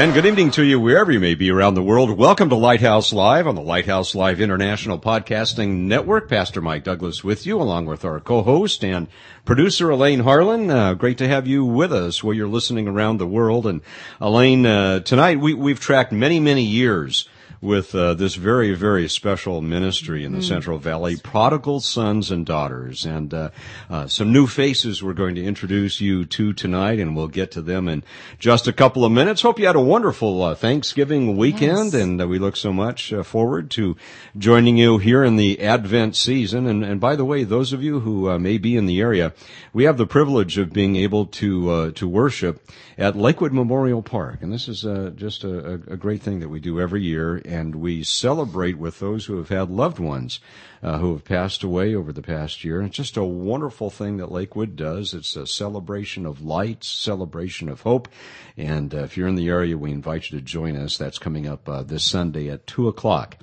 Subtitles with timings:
[0.00, 2.16] And good evening to you wherever you may be around the world.
[2.16, 6.26] Welcome to Lighthouse Live on the Lighthouse Live International Podcasting Network.
[6.26, 9.08] Pastor Mike Douglas with you along with our co-host and
[9.44, 10.70] producer Elaine Harlan.
[10.70, 13.66] Uh, great to have you with us while you're listening around the world.
[13.66, 13.82] And
[14.22, 17.28] Elaine, uh, tonight we, we've tracked many, many years
[17.62, 20.48] with uh, this very, very special ministry in the mm.
[20.48, 23.04] Central Valley, Prodigal Sons and Daughters.
[23.04, 23.50] And uh,
[23.90, 27.62] uh, some new faces we're going to introduce you to tonight, and we'll get to
[27.62, 28.02] them in
[28.38, 29.42] just a couple of minutes.
[29.42, 31.94] Hope you had a wonderful uh, Thanksgiving weekend, yes.
[31.94, 33.94] and uh, we look so much uh, forward to
[34.38, 36.66] joining you here in the Advent season.
[36.66, 39.34] And, and by the way, those of you who may be in the area,
[39.74, 44.52] we have the privilege of being able to to worship at Lakewood Memorial Park, and
[44.52, 44.82] this is
[45.16, 49.26] just a, a great thing that we do every year and we celebrate with those
[49.26, 50.38] who have had loved ones
[50.82, 52.80] uh, who have passed away over the past year.
[52.80, 55.12] It's just a wonderful thing that Lakewood does.
[55.12, 58.08] It's a celebration of lights, celebration of hope.
[58.56, 60.96] And uh, if you're in the area, we invite you to join us.
[60.96, 63.36] That's coming up uh, this Sunday at 2 o'clock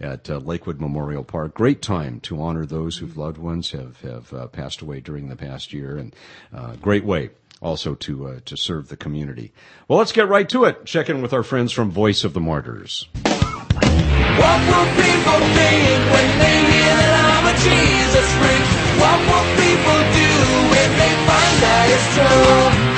[0.00, 1.54] at uh, Lakewood Memorial Park.
[1.54, 5.36] Great time to honor those whose loved ones have, have uh, passed away during the
[5.36, 6.14] past year and
[6.52, 7.30] uh, great way
[7.62, 9.52] also to uh, to serve the community.
[9.88, 10.84] Well, let's get right to it.
[10.84, 13.08] Check in with our friends from Voice of the Martyrs.
[13.14, 18.66] What will people think when they hear that I'm a Jesus freak?
[18.98, 20.32] What will people do
[20.72, 22.92] when they find that it's true?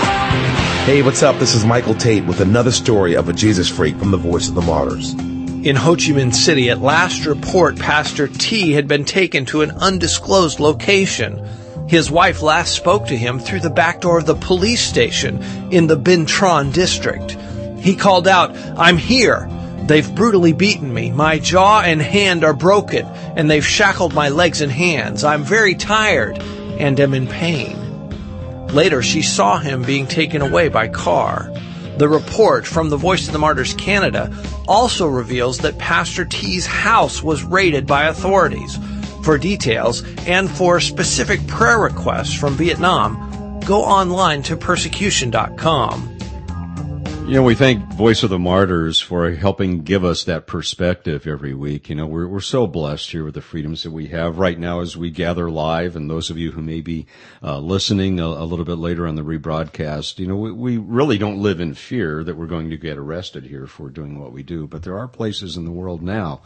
[0.87, 1.39] Hey, what's up?
[1.39, 4.55] This is Michael Tate with another story of a Jesus freak from the Voice of
[4.55, 5.15] the Martyrs.
[5.15, 9.71] In Ho Chi Minh City, at last report, Pastor T had been taken to an
[9.71, 11.43] undisclosed location.
[11.87, 15.87] His wife last spoke to him through the back door of the police station in
[15.87, 17.37] the Bintron district.
[17.79, 19.49] He called out, I'm here.
[19.87, 21.11] They've brutally beaten me.
[21.11, 23.05] My jaw and hand are broken,
[23.37, 25.25] and they've shackled my legs and hands.
[25.25, 26.39] I'm very tired
[26.79, 27.79] and am in pain.
[28.69, 31.53] Later, she saw him being taken away by car.
[31.99, 34.35] The report from the Voice of the Martyrs Canada
[34.67, 38.79] also reveals that Pastor T's house was raided by authorities.
[39.25, 46.14] For details and for specific prayer requests from Vietnam, go online to persecution.com.
[47.27, 51.55] You know, we thank Voice of the Martyrs for helping give us that perspective every
[51.55, 51.89] week.
[51.89, 54.81] You know, we're, we're so blessed here with the freedoms that we have right now
[54.81, 55.97] as we gather live.
[55.97, 57.07] And those of you who may be
[57.43, 61.17] uh, listening a, a, little bit later on the rebroadcast, you know, we, we really
[61.17, 64.43] don't live in fear that we're going to get arrested here for doing what we
[64.43, 64.67] do.
[64.67, 66.43] But there are places in the world now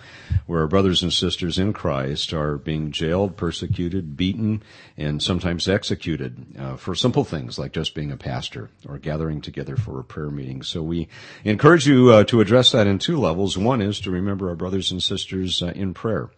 [0.46, 4.62] where our brothers and sisters in Christ are being jailed, persecuted, beaten,
[4.96, 9.76] and sometimes executed uh, for simple things like just being a pastor or gathering together
[9.76, 10.62] for a prayer meeting.
[10.68, 11.08] So we
[11.44, 13.56] encourage you uh, to address that in two levels.
[13.56, 16.30] One is to remember our brothers and sisters uh, in prayer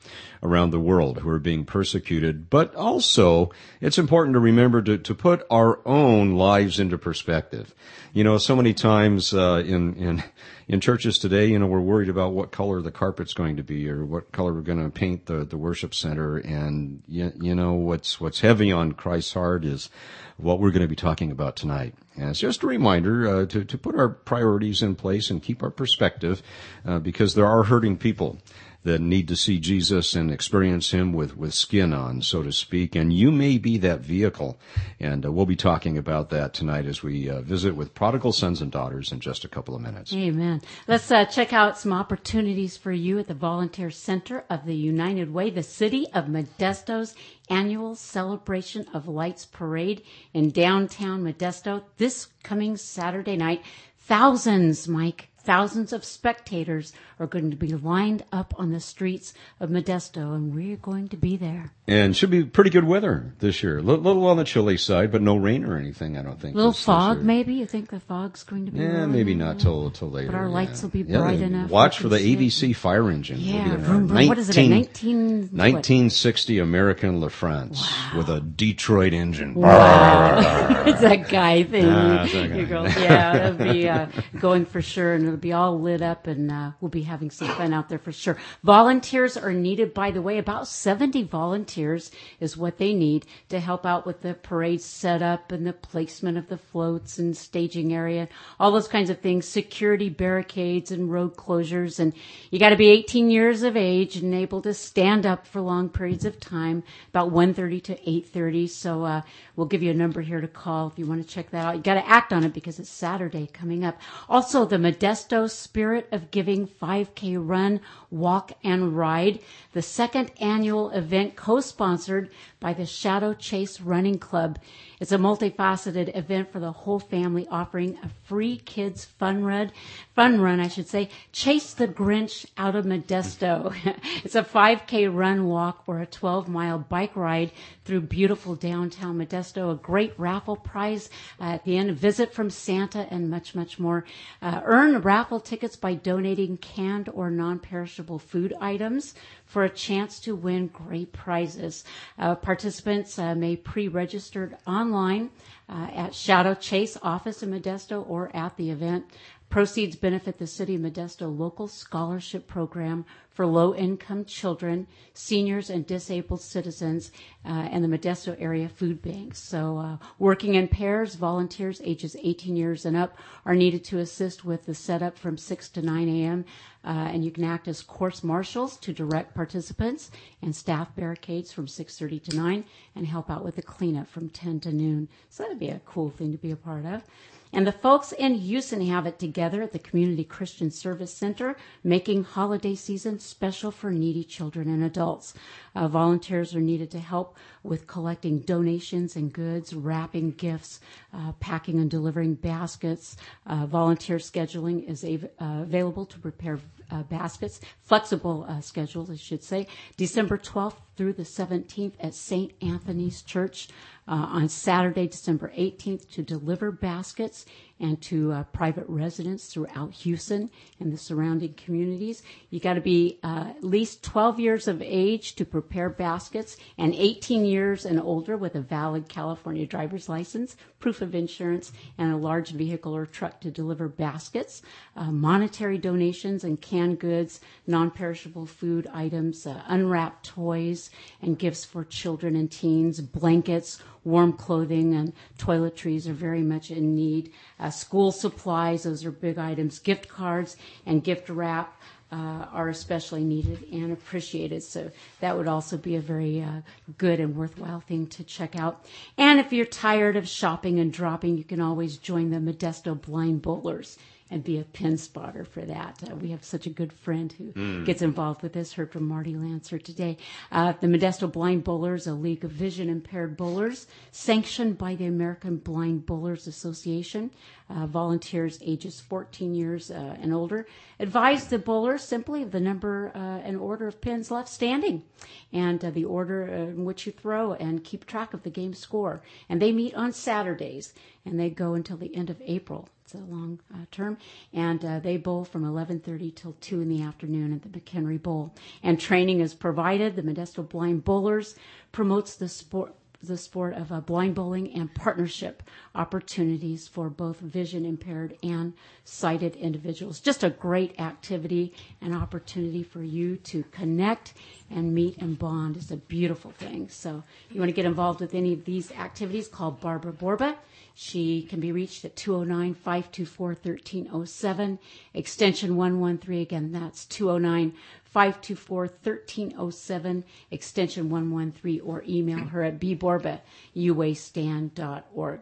[0.43, 5.15] around the world who are being persecuted, but also it's important to remember to, to
[5.15, 7.75] put our own lives into perspective.
[8.13, 10.25] You know, so many times uh, in in
[10.71, 13.91] in churches today, you know, we're worried about what color the carpet's going to be
[13.91, 17.73] or what color we're going to paint the the worship center, and you, you know
[17.73, 19.91] what's what's heavy on Christ's heart is
[20.37, 21.95] what we're going to be talking about tonight.
[22.15, 25.61] And it's just a reminder uh, to, to put our priorities in place and keep
[25.65, 26.41] our perspective
[26.87, 28.39] uh, because there are hurting people
[28.83, 32.95] that need to see Jesus and experience Him with, with skin on, so to speak.
[32.95, 34.59] And you may be that vehicle.
[34.99, 38.63] And uh, we'll be talking about that tonight as we uh, visit with prodigal sons
[38.63, 40.13] and daughters in just a couple of minutes.
[40.15, 40.63] Amen.
[40.89, 45.33] Let's uh, check out some opportunities for you at the Volunteer Center of the United
[45.33, 47.15] Way, the city of Modesto's
[47.51, 53.63] annual celebration of lights parade in downtown Modesto this coming Saturday night.
[53.99, 59.71] Thousands, Mike, Thousands of spectators are going to be lined up on the streets of
[59.71, 61.73] Modesto, and we're going to be there.
[61.89, 63.79] And should be pretty good weather this year.
[63.79, 66.55] A little on the chilly side, but no rain or anything, I don't think.
[66.55, 67.25] A little this- this fog, year.
[67.27, 67.55] maybe?
[67.55, 70.31] You think the fog's going to be Yeah, maybe not till till later.
[70.31, 70.55] But our yeah.
[70.55, 72.19] lights will be Yeah, bright enough Watch for the.
[72.19, 73.41] ABC fire engine.
[73.41, 74.29] Yeah, vroom, vroom.
[74.29, 75.53] What is it, a 19 what?
[75.53, 77.83] 1960 American LaFrance
[78.17, 79.55] with a Detroit engine.
[79.55, 81.87] Wow, it's that guy thing.
[81.89, 83.01] Ah, it's that guy.
[83.03, 84.07] Yeah, it'll be uh,
[84.39, 87.49] going for sure, and it'll be all lit up, and uh, we'll be having some
[87.49, 88.37] fun out there for sure.
[88.63, 90.39] Volunteers are needed, by the way.
[90.39, 92.11] About 70 volunteers
[92.41, 96.49] is what they need to help out with the parade setup and the placement of
[96.49, 98.29] the floats and staging area,
[98.59, 102.13] all those kinds of things, security barricades and road closures, and
[102.51, 105.89] you got to be 18 years of age and able to stand up for long
[105.89, 108.69] periods of time, about 1:30 to 8:30.
[108.69, 109.23] So uh,
[109.55, 111.77] we'll give you a number here to call if you want to check that out.
[111.77, 114.01] You got to act on it because it's Saturday coming up.
[114.29, 117.81] Also, the Modesto Spirit of Giving 5K Run,
[118.11, 119.41] Walk and Ride,
[119.73, 124.59] the second annual event co-sponsored by the Shadow Chase Running Club.
[125.01, 129.73] It's a multifaceted event for the whole family, offering a free kids fun run,
[130.15, 131.09] fun run, I should say.
[131.33, 133.75] Chase the Grinch out of Modesto.
[134.25, 137.51] it's a 5K run, walk, or a 12 mile bike ride
[137.87, 139.73] through beautiful downtown Modesto.
[139.73, 141.09] A great raffle prize
[141.41, 141.89] uh, at the end.
[141.89, 144.05] A visit from Santa and much, much more.
[144.43, 149.15] Uh, earn raffle tickets by donating canned or non-perishable food items
[149.51, 151.83] for a chance to win great prizes.
[152.17, 155.29] Uh, participants uh, may pre-register online
[155.69, 159.07] uh, at Shadow Chase office in Modesto or at the event.
[159.51, 165.85] Proceeds benefit the City of Modesto local scholarship program for low income children, seniors, and
[165.85, 167.11] disabled citizens,
[167.45, 169.41] uh, and the Modesto area food banks.
[169.41, 174.45] So, uh, working in pairs, volunteers ages 18 years and up are needed to assist
[174.45, 176.45] with the setup from 6 to 9 a.m.
[176.85, 180.13] Uh, and you can act as course marshals to direct participants
[180.43, 182.65] and staff barricades from 6:30 to 9,
[182.95, 185.09] and help out with the cleanup from 10 to noon.
[185.29, 187.03] So that'd be a cool thing to be a part of.
[187.53, 192.23] And the folks in Houston have it together at the Community Christian Service Center, making
[192.23, 195.35] holiday season special for needy children and adults.
[195.75, 200.81] Uh, volunteers are needed to help with collecting donations and goods, wrapping gifts,
[201.13, 203.17] uh, packing and delivering baskets.
[203.47, 206.59] Uh, volunteer scheduling is av- uh, available to prepare
[206.91, 209.67] uh, baskets, flexible uh, schedules, I should say.
[209.97, 212.53] December 12th through the 17th at St.
[212.61, 213.69] Anthony's Church
[214.07, 217.47] uh, on Saturday, December 18th to deliver baskets
[217.81, 222.23] and to uh, private residents throughout Houston and the surrounding communities.
[222.51, 226.95] You got to be uh, at least 12 years of age to prepare baskets and
[226.95, 232.17] 18 years and older with a valid California driver's license, proof of insurance, and a
[232.17, 234.63] large vehicle or truck to deliver baskets,
[234.97, 240.91] uh, monetary donations and canned goods, non-perishable food items, uh, unwrapped toys
[241.23, 246.95] and gifts for children and teens, blankets, warm clothing and toiletries are very much in
[246.95, 247.33] need.
[247.59, 249.79] Uh, school supplies, those are big items.
[249.79, 250.57] Gift cards
[250.87, 251.77] and gift wrap
[252.13, 254.63] uh, are especially needed and appreciated.
[254.63, 256.63] So that would also be a very uh,
[256.99, 258.85] good and worthwhile thing to check out.
[259.17, 263.43] And if you're tired of shopping and dropping, you can always join the Modesto Blind
[263.43, 263.97] Bowlers
[264.31, 266.01] and be a pin spotter for that.
[266.09, 268.73] Uh, we have such a good friend who gets involved with this.
[268.73, 270.17] Heard from Marty Lancer today.
[270.53, 275.57] Uh, the Modesto Blind Bowlers, a league of vision impaired bowlers, sanctioned by the American
[275.57, 277.31] Blind Bowlers Association.
[277.69, 280.67] Uh, volunteers ages 14 years uh, and older
[280.99, 285.05] advise the bowler simply of the number uh, and order of pins left standing
[285.53, 289.23] and uh, the order in which you throw and keep track of the game score.
[289.49, 290.95] And they meet on Saturdays
[291.25, 292.89] and they go until the end of April.
[293.13, 294.19] It's a long uh, term,
[294.53, 298.55] and uh, they bowl from 11:30 till 2 in the afternoon at the McHenry Bowl.
[298.85, 300.15] And training is provided.
[300.15, 301.57] The Modesto Blind Bowlers
[301.91, 305.65] promotes the sport the sport of uh, blind bowling and partnership
[305.95, 308.73] opportunities for both vision impaired and
[309.05, 310.21] sighted individuals.
[310.21, 314.35] Just a great activity and opportunity for you to connect
[314.71, 315.77] and meet and bond.
[315.77, 316.89] It's a beautiful thing.
[316.89, 320.57] So you want to get involved with any of these activities, call Barbara Borba.
[320.95, 324.79] She can be reached at 209 524 1307,
[325.15, 326.43] extension 113.
[326.43, 327.73] Again, that's 209
[328.05, 333.45] 524 1307, extension 113, or email her at bborba at
[333.77, 335.41] uastand.org.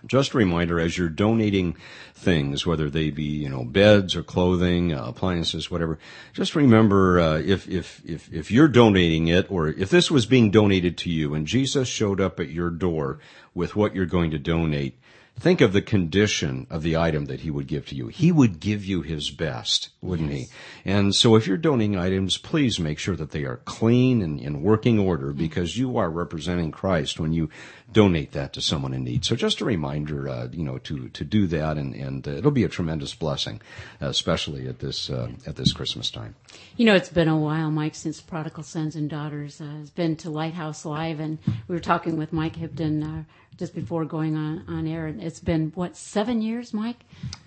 [0.06, 1.76] Just a reminder, as you're donating
[2.14, 5.98] things, whether they be you know beds or clothing, uh, appliances, whatever,
[6.32, 10.50] just remember uh, if if if if you're donating it, or if this was being
[10.50, 13.18] donated to you, and Jesus showed up at your door
[13.54, 14.98] with what you're going to donate,
[15.38, 18.08] think of the condition of the item that he would give to you.
[18.08, 20.46] He would give you his best, wouldn't he?
[20.84, 24.62] And so if you're donating items, please make sure that they are clean and in
[24.62, 27.50] working order because you are representing Christ when you
[27.92, 29.24] donate that to someone in need.
[29.24, 32.50] So just a reminder, uh, you know, to, to do that and, and uh, it'll
[32.50, 33.60] be a tremendous blessing,
[34.00, 36.34] uh, especially at this, uh, at this Christmas time.
[36.76, 40.16] You know, it's been a while, Mike, since Prodigal Sons and Daughters uh, has been
[40.16, 43.24] to Lighthouse Live, and we were talking with Mike Hibdon uh,
[43.58, 46.96] just before going on, on air, and it's been what seven years, Mike,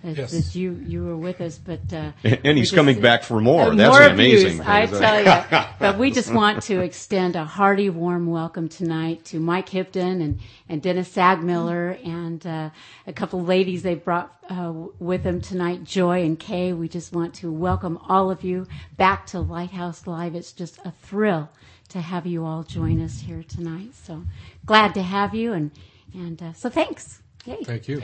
[0.04, 0.32] that, Yes.
[0.32, 3.42] that you you were with us, but uh, And we he's just- coming back for
[3.42, 3.72] more.
[3.72, 4.68] Uh, That's more amazing views, thing.
[4.68, 5.66] I tell you.
[5.80, 10.35] but we just want to extend a hearty, warm welcome tonight to Mike Hibdon and,
[10.70, 12.70] and Dennis Sagmiller and uh,
[13.08, 16.74] a couple of ladies they brought uh, with them tonight, Joy and Kay.
[16.74, 20.36] We just want to welcome all of you back to Lighthouse Live.
[20.36, 21.50] It's just a thrill
[21.90, 23.94] to have you all join us here tonight.
[23.94, 24.24] So
[24.66, 25.72] glad to have you, and
[26.14, 27.22] and uh, so thanks.
[27.46, 27.64] Yay.
[27.64, 28.02] Thank you.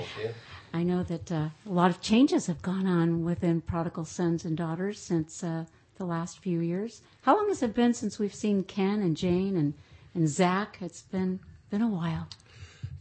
[0.74, 4.56] I know that uh, a lot of changes have gone on within prodigal sons and
[4.56, 5.66] daughters since uh,
[5.98, 7.02] the last few years.
[7.22, 9.74] How long has it been since we've seen Ken and Jane and,
[10.16, 10.78] and Zach?
[10.80, 11.40] It's been
[11.72, 12.28] been a while.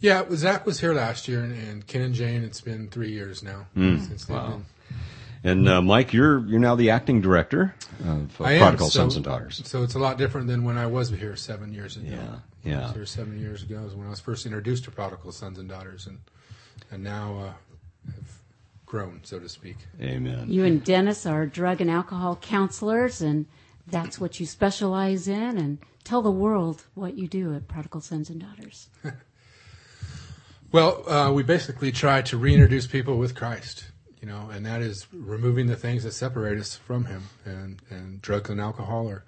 [0.01, 2.43] Yeah, Zach was here last year, and, and Ken and Jane.
[2.43, 4.65] It's been three years now since they've been.
[5.43, 9.01] And uh, Mike, you're you're now the acting director of uh, I am, Prodigal so-
[9.01, 9.63] Sons and Daughters.
[9.65, 12.09] So it's a lot different than when I was here seven years ago.
[12.11, 12.35] Yeah,
[12.65, 12.83] I yeah.
[12.87, 15.69] was here seven years ago is when I was first introduced to Prodigal Sons and
[15.69, 16.19] Daughters, and
[16.91, 18.39] and now uh, have
[18.87, 19.77] grown, so to speak.
[20.01, 20.47] Amen.
[20.51, 23.47] You and Dennis are drug and alcohol counselors, and
[23.91, 25.59] that's what you specialize in.
[25.59, 28.89] And tell the world what you do at Prodigal Sons and Daughters.
[30.73, 33.87] Well, uh, we basically try to reintroduce people with Christ,
[34.21, 38.23] you know, and that is removing the things that separate us from Him, and and
[38.23, 39.25] drugs and alcohol are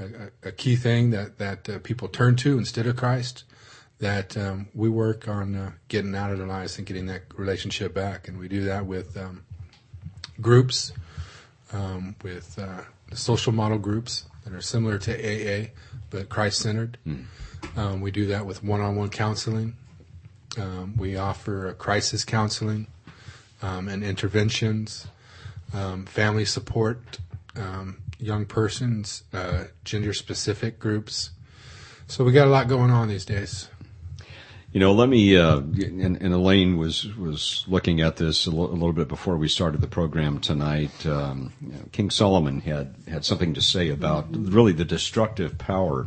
[0.00, 3.44] a, a, key thing that that uh, people turn to instead of Christ.
[4.00, 7.94] That um, we work on uh, getting out of their lives and getting that relationship
[7.94, 9.44] back, and we do that with um,
[10.40, 10.92] groups,
[11.72, 15.68] um, with uh, the social model groups that are similar to AA
[16.10, 16.98] but Christ centered.
[17.76, 19.76] Um, we do that with one-on-one counseling.
[20.58, 22.88] Um, we offer crisis counseling
[23.62, 25.06] um, and interventions,
[25.72, 27.18] um, family support,
[27.56, 31.30] um, young persons, uh, gender specific groups.
[32.08, 33.68] So we got a lot going on these days.
[34.72, 35.36] You know, let me.
[35.36, 39.36] Uh, and, and Elaine was was looking at this a, l- a little bit before
[39.36, 41.04] we started the program tonight.
[41.04, 46.06] Um, you know, King Solomon had had something to say about really the destructive power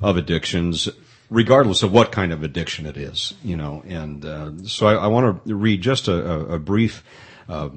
[0.00, 0.88] of addictions,
[1.30, 3.34] regardless of what kind of addiction it is.
[3.44, 7.04] You know, and uh, so I, I want to read just a, a, a brief.
[7.48, 7.68] Uh,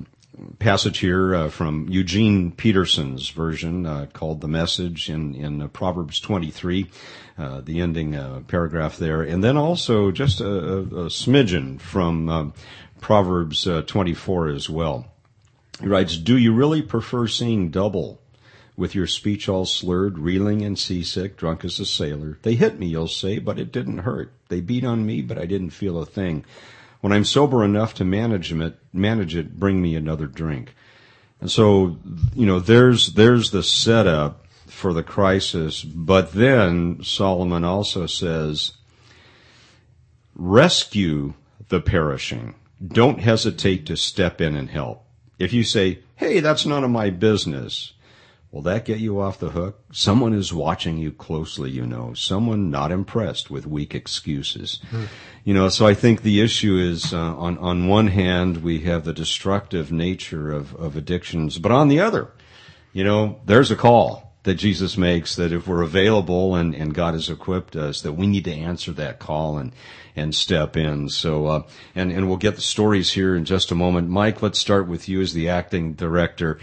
[0.59, 6.19] passage here uh, from Eugene Peterson's version uh, called "The Message" in in uh, Proverbs
[6.19, 6.89] 23,
[7.37, 12.29] uh, the ending uh, paragraph there, and then also just a, a, a smidgen from
[12.29, 12.53] um,
[13.01, 15.05] Proverbs uh, 24 as well.
[15.81, 18.21] He writes, "Do you really prefer seeing double?"
[18.77, 22.37] With your speech all slurred, reeling and seasick, drunk as a sailor.
[22.41, 24.33] They hit me, you'll say, but it didn't hurt.
[24.49, 26.43] They beat on me, but I didn't feel a thing.
[27.05, 30.73] When I'm sober enough to manage it, manage it, bring me another drink.
[31.39, 31.99] And so,
[32.33, 35.83] you know, there's there's the setup for the crisis.
[35.83, 38.71] But then Solomon also says,
[40.33, 41.35] rescue
[41.69, 42.55] the perishing.
[42.83, 45.05] Don't hesitate to step in and help.
[45.37, 47.93] If you say, hey, that's none of my business,
[48.55, 49.83] will that get you off the hook?
[49.91, 52.13] Someone is watching you closely, you know.
[52.13, 54.79] Someone not impressed with weak excuses.
[55.43, 59.03] You know, so I think the issue is uh, on on one hand we have
[59.03, 62.31] the destructive nature of of addictions, but on the other,
[62.93, 67.13] you know, there's a call that Jesus makes that if we're available and, and God
[67.13, 69.73] has equipped us, that we need to answer that call and,
[70.15, 71.09] and step in.
[71.09, 71.63] So, uh,
[71.95, 74.09] and, and we'll get the stories here in just a moment.
[74.09, 76.59] Mike, let's start with you as the acting director.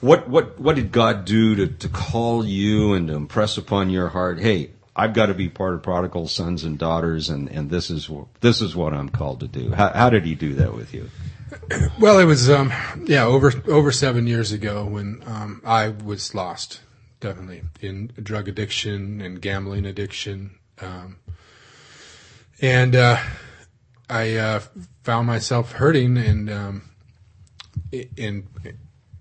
[0.00, 4.08] What, what, what did God do to, to call you and to impress upon your
[4.08, 4.40] heart?
[4.40, 8.10] Hey, I've got to be part of prodigal sons and daughters and, and this is,
[8.40, 9.72] this is what I'm called to do.
[9.72, 11.10] How, how did he do that with you?
[11.98, 12.72] Well, it was um,
[13.04, 16.80] yeah over over seven years ago when um, I was lost,
[17.20, 21.18] definitely in drug addiction and gambling addiction, um,
[22.60, 23.18] and uh,
[24.08, 24.60] I uh,
[25.02, 26.90] found myself hurting and um,
[28.16, 28.46] and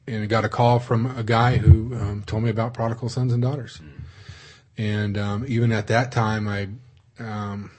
[0.10, 3.42] and got a call from a guy who um, told me about prodigal sons and
[3.42, 3.82] daughters,
[4.78, 6.70] and um, even at that time, I
[7.20, 7.72] um,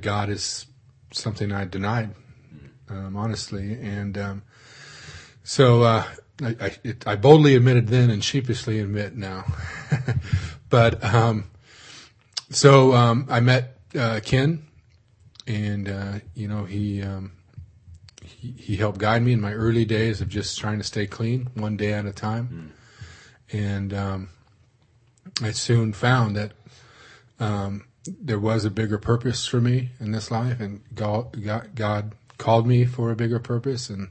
[0.00, 0.66] God is
[1.12, 2.14] something I denied
[2.88, 3.74] um, honestly.
[3.74, 4.42] And um,
[5.42, 6.04] so uh,
[6.42, 9.44] I, I, it, I, boldly admitted then and sheepishly admit now.
[10.70, 11.50] but um,
[12.50, 14.64] so I met uh, Ken,
[15.46, 17.32] and uh, you know he, um,
[18.46, 21.48] he, he helped guide me in my early days of just trying to stay clean,
[21.54, 22.72] one day at a time.
[23.52, 23.58] Mm.
[23.58, 24.28] And um,
[25.42, 26.52] I soon found that
[28.20, 32.66] there was a bigger purpose for me in this life, and God, God, God called
[32.66, 34.08] me for a bigger purpose, and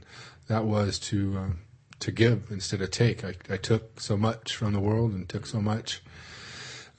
[0.48, 1.58] that was to um,
[2.00, 3.24] to give instead of take.
[3.24, 6.02] I, I, took so much from the world and took so much,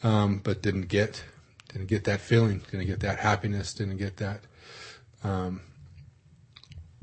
[0.04, 1.24] um, but didn't get
[1.70, 4.42] didn't get that feeling, didn't get that happiness, didn't get that.
[5.24, 5.62] Um,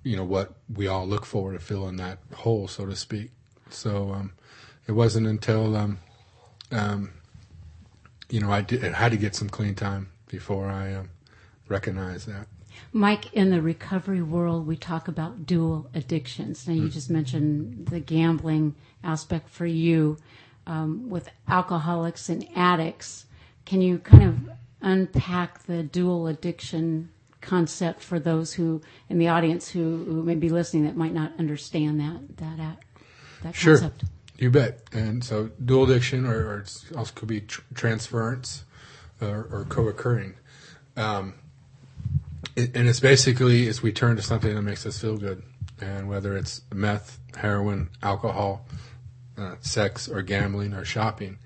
[0.04, 3.30] you know what we all look for to fill in that hole, so to speak.
[3.70, 4.32] So um,
[4.86, 5.98] it wasn't until um,
[6.70, 7.12] um,
[8.30, 11.02] you know I, did, I had to get some clean time before I
[11.68, 12.46] recognized that.
[12.92, 16.66] Mike, in the recovery world, we talk about dual addictions.
[16.68, 16.92] Now, you mm.
[16.92, 20.16] just mentioned the gambling aspect for you
[20.66, 23.26] um, with alcoholics and addicts.
[23.64, 24.50] Can you kind of
[24.80, 27.10] unpack the dual addiction
[27.44, 31.32] concept for those who in the audience who, who may be listening that might not
[31.38, 32.78] understand that that
[33.42, 33.78] that sure.
[33.78, 34.04] concept?
[34.36, 34.80] You bet.
[34.92, 36.64] And so, dual addiction, or, or
[36.96, 38.64] also could be tr- transference
[39.20, 40.34] or, or co-occurring.
[40.96, 41.34] Um,
[42.56, 45.42] it, and it's basically is we turn to something that makes us feel good,
[45.80, 48.66] and whether it's meth, heroin, alcohol,
[49.38, 51.38] uh, sex, or gambling, or shopping,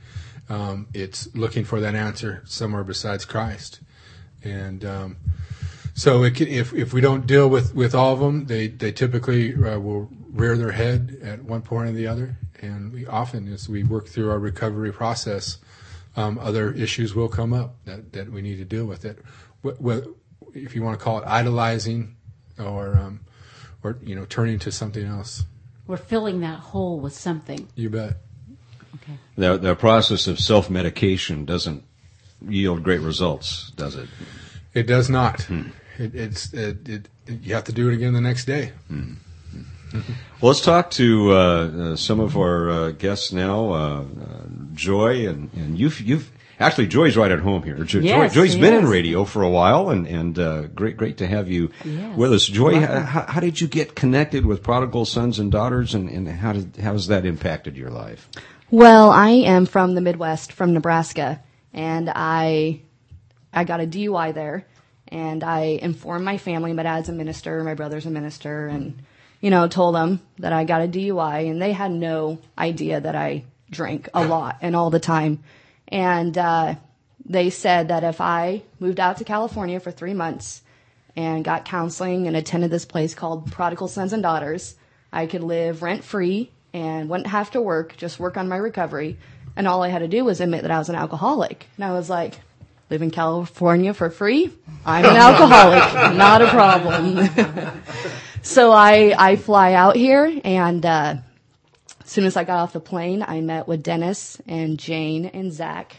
[0.49, 3.81] um, it's looking for that answer somewhere besides Christ,
[4.43, 5.17] and um,
[5.99, 9.53] so can, if if we don't deal with, with all of them, they they typically
[9.55, 13.69] uh, will rear their head at one point or the other, and we often as
[13.69, 15.59] we work through our recovery process.
[16.17, 19.05] Um, other issues will come up that, that we need to deal with.
[19.05, 19.19] It
[20.55, 22.15] if you want to call it idolizing
[22.61, 23.21] or um,
[23.83, 25.45] or you know turning to something else.
[25.89, 27.69] We're filling that hole with something.
[27.75, 28.19] You bet.
[28.97, 29.19] Okay.
[29.37, 31.83] The the process of self medication doesn't
[32.47, 34.09] yield great results, does it?
[34.75, 35.43] It does not.
[35.43, 35.71] Hmm.
[35.99, 38.73] It, it's it, it, you have to do it again the next day.
[38.89, 39.15] Hmm.
[39.93, 40.03] well,
[40.51, 43.73] let's talk to uh, uh, some of our uh, guests now.
[43.73, 44.05] Uh, uh,
[44.75, 46.31] Joy, and, and you've you've
[46.61, 47.77] Actually, Joy's right at home here.
[47.85, 51.19] Jo- yes, Joy, has been in radio for a while, and and uh, great great
[51.19, 52.17] to have you yes.
[52.17, 52.47] with us.
[52.47, 56.53] Joy, how, how, did you get connected with prodigal sons and daughters, and, and how
[56.55, 58.29] did how has that impacted your life?
[58.73, 61.41] Well, I am from the Midwest, from Nebraska,
[61.73, 62.81] and I
[63.53, 64.67] I got a DUI there,
[65.09, 66.73] and I informed my family.
[66.73, 69.03] My dad's a minister, my brother's a minister, and
[69.41, 73.15] you know told them that I got a DUI, and they had no idea that
[73.15, 75.43] I drank a lot and all the time.
[75.89, 76.75] And uh,
[77.25, 80.63] they said that if I moved out to California for three months
[81.17, 84.77] and got counseling and attended this place called Prodigal Sons and Daughters,
[85.13, 89.19] I could live rent free and wouldn't have to work, just work on my recovery.
[89.57, 91.67] And all I had to do was admit that I was an alcoholic.
[91.77, 92.39] And I was like,
[92.91, 94.53] live in California for free?
[94.85, 97.29] I'm an alcoholic, not a problem.
[98.43, 101.17] so I, I fly out here and, uh,
[102.03, 105.53] as soon as I got off the plane, I met with Dennis and Jane and
[105.53, 105.95] Zach,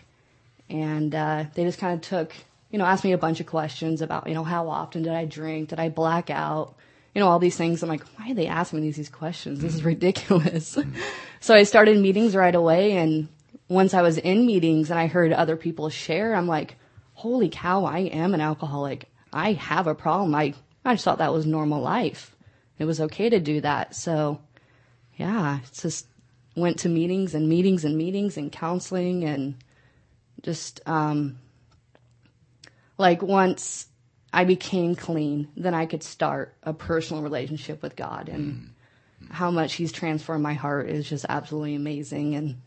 [0.67, 2.34] and uh, they just kind of took,
[2.71, 5.25] you know, asked me a bunch of questions about, you know, how often did I
[5.25, 5.69] drink?
[5.69, 6.75] Did I black out?
[7.13, 7.82] you know, all these things.
[7.82, 9.60] I'm like, why are they asking me these, these questions?
[9.60, 10.78] This is ridiculous.
[11.39, 12.93] so I started meetings right away.
[12.93, 13.28] And
[13.67, 16.75] once I was in meetings and I heard other people share, I'm like,
[17.19, 19.12] holy cow, I am an alcoholic.
[19.34, 20.34] I have a problem.
[20.34, 20.53] I,
[20.86, 22.34] I just thought that was normal life.
[22.77, 23.93] It was okay to do that.
[23.93, 24.39] So
[25.17, 26.08] yeah, it's just
[26.55, 29.55] went to meetings and meetings and meetings and counseling and
[30.43, 31.39] just, um,
[32.97, 33.88] like once
[34.32, 38.73] I became clean, then I could start a personal relationship with God and
[39.29, 42.36] how much he's transformed my heart is just absolutely amazing.
[42.36, 42.62] And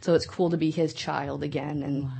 [0.00, 2.10] so it's cool to be his child again and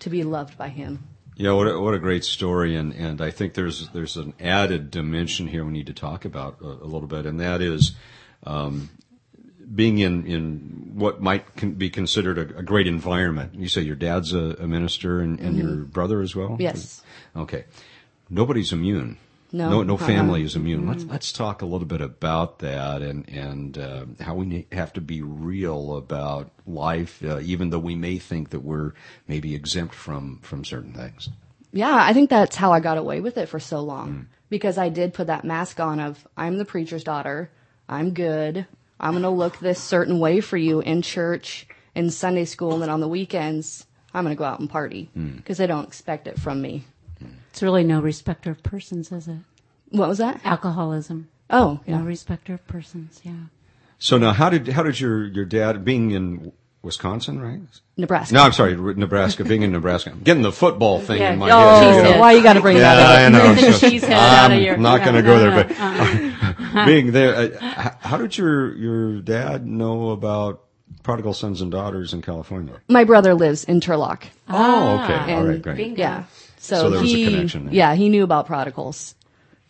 [0.00, 1.04] to be loved by him.
[1.36, 4.90] Yeah, what a, what a great story, and, and I think there's there's an added
[4.90, 7.92] dimension here we need to talk about a, a little bit, and that is
[8.44, 8.90] um,
[9.74, 13.54] being in, in what might con- be considered a, a, great environment.
[13.54, 16.56] You say your dad's a, a minister, and, and your brother as well.
[16.58, 17.02] Yes.
[17.34, 17.64] Okay.
[18.28, 19.18] Nobody's immune.
[19.52, 19.68] No.
[19.68, 20.06] no, no Uh-uh.
[20.06, 20.86] family is immune.
[20.88, 25.00] Let's let's talk a little bit about that and and uh, how we have to
[25.02, 28.92] be real about life, uh, even though we may think that we're
[29.28, 31.28] maybe exempt from from certain things.
[31.72, 34.90] Yeah, I think that's how I got away with it for so long because I
[34.90, 37.50] did put that mask on of I'm the preacher's daughter.
[37.88, 38.66] I'm good.
[39.00, 42.82] I'm going to look this certain way for you in church, in Sunday school, and
[42.82, 43.84] then on the weekends,
[44.14, 46.84] I'm going to go out and party because they don't expect it from me.
[47.52, 49.36] It's really no respecter of persons, is it?
[49.90, 50.40] What was that?
[50.42, 51.28] Alcoholism.
[51.50, 53.20] Oh, No respecter of persons.
[53.22, 53.32] Yeah.
[53.98, 57.60] So now, how did how did your your dad being in Wisconsin, right?
[57.98, 58.34] Nebraska.
[58.34, 59.44] No, I'm sorry, Nebraska.
[59.44, 61.34] Being in Nebraska, I'm getting the football thing Yeah.
[61.34, 61.80] in my Oh, head.
[61.92, 62.12] cheese here.
[62.12, 62.20] head.
[62.20, 63.32] Why you got to bring Yeah, that I up?
[63.32, 63.54] know.
[63.54, 65.50] Get the So cheese head out of I'm not going to No, go no, there,
[65.50, 66.86] no, but uh-huh.
[66.86, 70.64] being there, uh, how did your your dad know about
[71.02, 72.80] prodigal sons and daughters in California?
[72.88, 74.22] My brother lives in Turlock.
[74.48, 75.76] Oh, okay, ah, all and- right, great.
[75.76, 76.00] Bingo.
[76.00, 76.24] Yeah.
[76.62, 77.74] So, So there was a connection there.
[77.74, 79.16] Yeah, he knew about prodigals.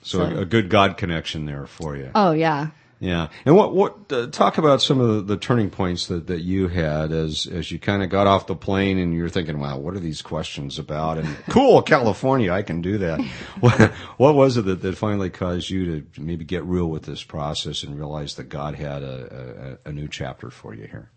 [0.03, 2.11] So, So- a good God connection there for you.
[2.15, 2.69] Oh, yeah.
[3.01, 6.43] Yeah, and what what uh, talk about some of the, the turning points that, that
[6.43, 9.77] you had as as you kind of got off the plane and you're thinking, wow,
[9.77, 11.19] what are these questions about?
[11.19, 13.21] And cool, California, I can do that.
[13.61, 17.25] what, what was it that, that finally caused you to maybe get real with this
[17.25, 21.11] process and realize that God had a, a, a new chapter for you here?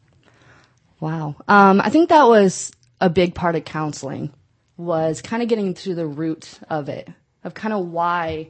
[1.00, 1.36] Wow.
[1.48, 4.34] Um, I think that was a big part of counseling
[4.78, 7.10] was kind of getting to the root of it,
[7.44, 8.50] of kind of why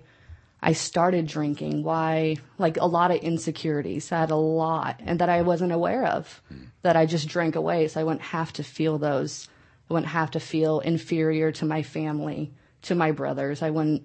[0.62, 4.12] I started drinking, why like a lot of insecurities.
[4.12, 6.42] I had a lot and that I wasn't aware of
[6.82, 7.88] that I just drank away.
[7.88, 9.48] So I wouldn't have to feel those.
[9.90, 12.52] I wouldn't have to feel inferior to my family,
[12.84, 13.62] to my brothers.
[13.62, 14.04] I wouldn't,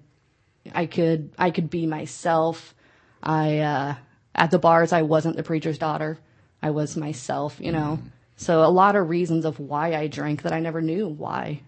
[0.73, 2.75] I could, I could be myself.
[3.23, 3.95] I, uh,
[4.35, 6.19] at the bars, I wasn't the preacher's daughter.
[6.61, 7.99] I was myself, you know.
[8.35, 11.61] So a lot of reasons of why I drank that I never knew why.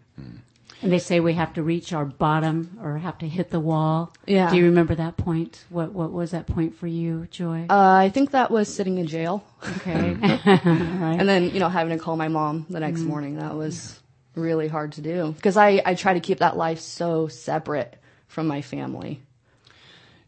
[0.84, 4.14] And they say we have to reach our bottom or have to hit the wall.
[4.28, 4.50] Yeah.
[4.50, 5.64] Do you remember that point?
[5.70, 7.68] What What was that point for you, Joy?
[7.70, 9.46] Uh, I think that was sitting in jail,
[9.78, 10.18] okay.
[10.22, 13.38] and then you know having to call my mom the next morning.
[13.38, 14.02] That was
[14.36, 17.98] really hard to do because I I try to keep that life so separate
[18.28, 19.22] from my family.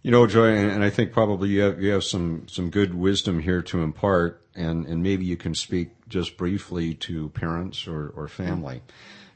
[0.03, 2.93] You know, Joy, and, and I think probably you have you have some some good
[2.93, 8.13] wisdom here to impart, and and maybe you can speak just briefly to parents or
[8.15, 8.81] or family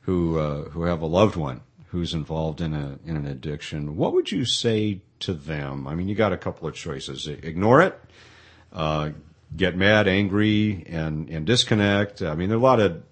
[0.09, 3.95] who uh, who have a loved one who's involved in a in an addiction.
[3.95, 5.87] What would you say to them?
[5.87, 7.99] I mean, you got a couple of choices: ignore it,
[8.73, 9.11] uh,
[9.55, 12.23] get mad, angry, and and disconnect.
[12.23, 13.03] I mean, there are a lot of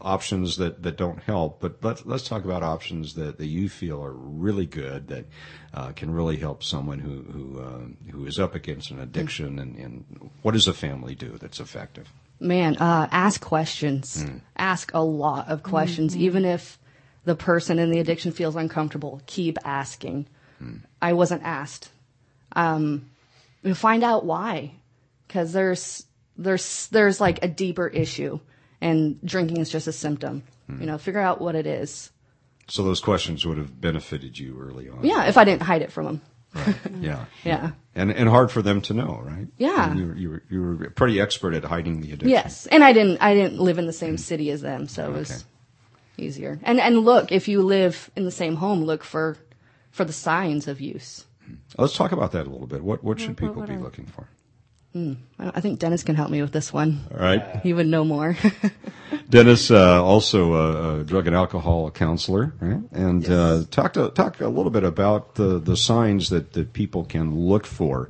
[0.00, 4.04] options that, that don't help, but let's let's talk about options that, that you feel
[4.04, 5.24] are really good that
[5.72, 9.76] uh, can really help someone who who uh, who is up against an addiction, and,
[9.76, 12.12] and what does a family do that's effective?
[12.40, 14.24] Man, uh, ask questions.
[14.56, 16.78] Ask a lot of questions, even if
[17.24, 19.22] the person in the addiction feels uncomfortable.
[19.26, 20.26] Keep asking.
[21.00, 21.90] I wasn't asked.
[22.52, 23.10] Um,
[23.62, 24.72] and find out why,
[25.26, 28.40] because there's there's there's like a deeper issue,
[28.80, 30.42] and drinking is just a symptom.
[30.80, 32.10] You know, figure out what it is.
[32.68, 35.04] So those questions would have benefited you early on.
[35.04, 36.22] Yeah, if I didn't hide it from them.
[37.00, 37.72] yeah, Yeah.
[37.94, 39.46] and and hard for them to know, right?
[39.56, 39.90] Yeah.
[39.90, 42.28] And you were, you were you were pretty expert at hiding the addiction.
[42.30, 44.16] Yes, and I didn't I didn't live in the same mm-hmm.
[44.18, 45.18] city as them, so it Okay.
[45.18, 45.44] was
[46.16, 46.58] easier.
[46.62, 49.36] And and look, if you live in the same home, look for
[49.90, 51.24] for the signs of use.
[51.76, 52.82] Let's talk about that a little bit.
[52.82, 54.28] What what should What- people what be are- looking for?
[54.94, 57.00] I I think Dennis can help me with this one.
[57.12, 57.60] All right.
[57.62, 58.36] He would know more.
[59.28, 62.80] Dennis, uh, also a, a drug and alcohol counselor, right?
[62.92, 67.04] And uh, talk to, talk a little bit about the, the signs that, that people
[67.04, 68.08] can look for.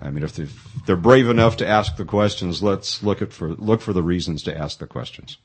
[0.00, 3.32] I mean, if they're, if they're brave enough to ask the questions, let's look at
[3.32, 5.38] for look for the reasons to ask the questions.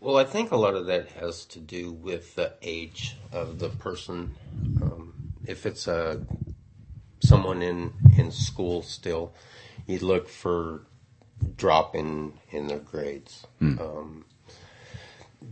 [0.00, 3.70] Well, I think a lot of that has to do with the age of the
[3.70, 4.34] person.
[4.82, 5.14] Um,
[5.46, 6.20] if it's a
[7.20, 9.32] someone in in school still,
[9.86, 10.82] you look for
[11.56, 13.46] drop in in their grades.
[13.80, 14.24] Um,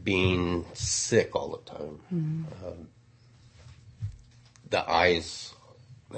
[0.02, 2.00] being sick all the time.
[2.66, 2.88] Um,
[4.70, 5.52] the eyes,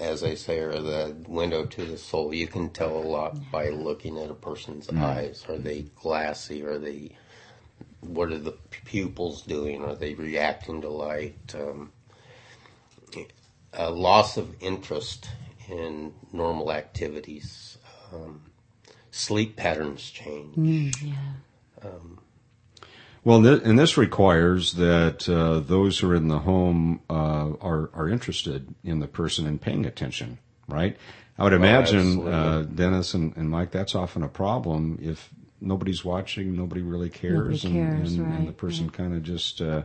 [0.01, 2.33] as they say, are the window to the soul.
[2.33, 5.45] You can tell a lot by looking at a person's eyes.
[5.49, 6.63] Are they glassy?
[6.65, 7.17] Are they
[8.01, 8.53] what are the
[8.85, 9.83] pupils doing?
[9.83, 11.55] Are they reacting to light?
[11.55, 11.91] Um,
[13.73, 15.29] a loss of interest
[15.69, 17.64] in normal activities.
[18.15, 18.43] Um,
[19.11, 21.03] sleep patterns change.
[21.03, 21.15] Yeah.
[23.25, 27.91] Well, th- and this requires that uh, those who are in the home uh, are
[27.95, 30.97] are interested in the person and paying attention, right?
[31.39, 32.33] I would imagine, absolutely.
[32.33, 37.65] uh, Dennis and, and Mike, that's often a problem if nobody's watching, nobody really cares,
[37.65, 39.83] Nobody and, cares, and, and the right, person kind of just uh,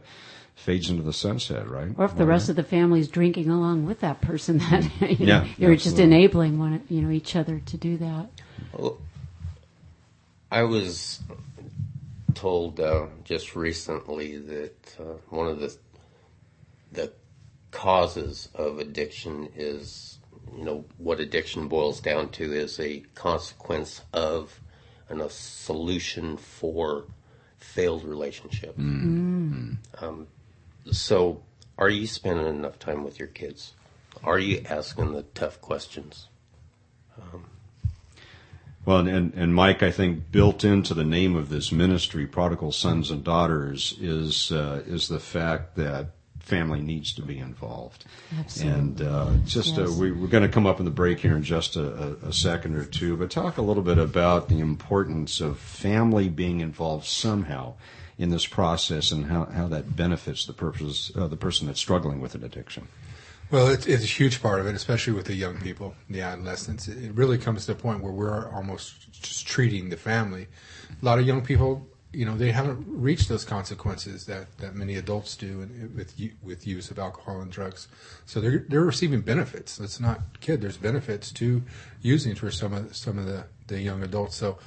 [0.55, 1.89] fades into the sunset, right?
[1.97, 5.45] Or if the rest of the family's drinking along with that person, that you know,
[5.57, 8.29] you're just enabling one, you know, each other to do that.
[10.51, 11.21] I was
[12.33, 15.75] told uh, just recently that uh, one of the
[16.91, 17.11] the
[17.71, 20.17] causes of addiction is,
[20.57, 24.59] you know, what addiction boils down to is a consequence of
[25.09, 27.05] and a solution for
[27.57, 28.77] failed relationships.
[28.77, 30.27] Um,
[30.91, 31.41] so,
[31.77, 33.73] are you spending enough time with your kids?
[34.23, 36.27] Are you asking the tough questions?
[38.85, 43.11] Well, and, and Mike, I think built into the name of this ministry, Prodigal Sons
[43.11, 46.07] and Daughters, is uh, is the fact that
[46.49, 48.05] family needs to be involved.
[48.39, 48.79] Absolutely.
[48.79, 49.97] And uh, just uh, Yes.
[49.99, 51.87] we, we're going to come up in the break here in just a,
[52.23, 56.27] a, a second or two, but talk a little bit about the importance of family
[56.29, 57.73] being involved somehow
[58.17, 62.19] in this process and how, how that benefits the purpose uh, the person that's struggling
[62.19, 62.87] with an addiction.
[63.51, 66.87] Well, it's, it's a huge part of it, especially with the young people, the adolescents.
[66.87, 70.47] It it really comes to the point where we're almost just treating the family.
[71.01, 74.95] A lot of young people, you know, they haven't reached those consequences that, that many
[74.95, 77.87] adults do with with use of alcohol and drugs.
[78.25, 79.79] So they're they're receiving benefits.
[79.79, 80.61] Let's not kid.
[80.61, 81.61] There's benefits to
[82.01, 84.35] using for some of some of the, the young adults.
[84.35, 84.57] So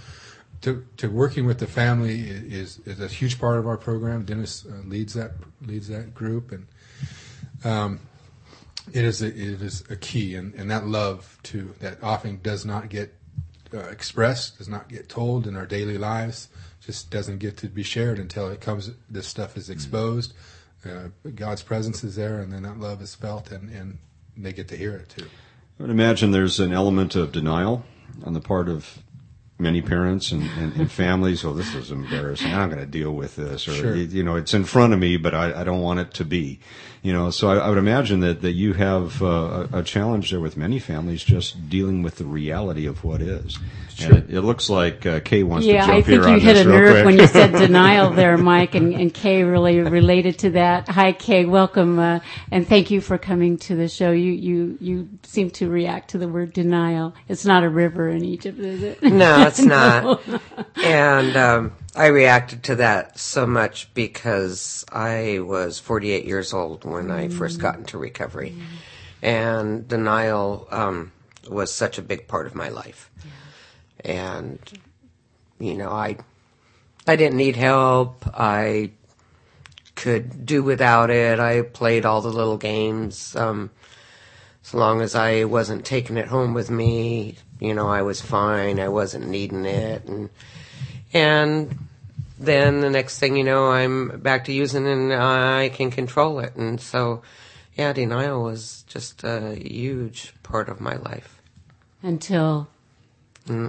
[0.61, 4.25] to, to working with the family is is a huge part of our program.
[4.25, 6.67] Dennis uh, leads that leads that group and
[7.65, 8.01] um,
[8.93, 12.65] it is a, it is a key and, and that love too that often does
[12.65, 13.15] not get
[13.75, 16.49] uh, expressed does not get told in our daily lives
[16.85, 20.35] just doesn't get to be shared until it comes this stuff is exposed.
[20.85, 23.99] Uh, god's presence is there and then that love is felt and, and
[24.37, 25.27] they get to hear it too.
[25.79, 27.85] I would imagine there's an element of denial
[28.25, 28.99] on the part of
[29.59, 31.45] many parents and, and, and families.
[31.45, 32.53] Oh, this is embarrassing.
[32.53, 33.95] I'm going to deal with this, or Sure.
[33.97, 36.59] you know, it's in front of me, but I, I don't want it to be.
[37.03, 40.31] You know, so I, I would imagine that that you have uh, a, a challenge
[40.31, 43.59] there with many families just dealing with the reality of what is.
[44.01, 46.57] And it, it looks like uh, Kay wants Yeah, to jump I think you hit
[46.57, 50.89] a nerve when you said denial there, Mike, and, and Kay really related to that.
[50.89, 52.21] Hi, Kay, welcome, uh,
[52.53, 54.13] and thank you for coming to the show.
[54.13, 57.15] You you you seem to react to the word denial.
[57.29, 59.03] It's not a river in Egypt, is it?
[59.03, 60.21] No, it's not.
[60.83, 67.11] and um, I reacted to that so much because I was 48 years old when
[67.11, 68.55] I first got into recovery,
[69.21, 71.13] and denial um,
[71.49, 73.11] was such a big part of my life.
[74.05, 74.59] And
[75.59, 76.17] you know, I
[77.07, 78.25] I didn't need help.
[78.35, 78.93] I
[79.95, 81.39] could do without it.
[81.39, 83.37] I played all the little games.
[83.37, 83.71] Um,
[84.65, 88.81] as long as I wasn't taking it home with me, you know, I was fine.
[88.81, 90.31] I wasn't needing it, and
[91.13, 91.79] and
[92.39, 96.57] then the next thing you know, I'm back to using, and I can control it.
[96.57, 97.23] And so,
[97.75, 101.41] yeah, denial was just a huge part of my life.
[102.03, 102.69] Until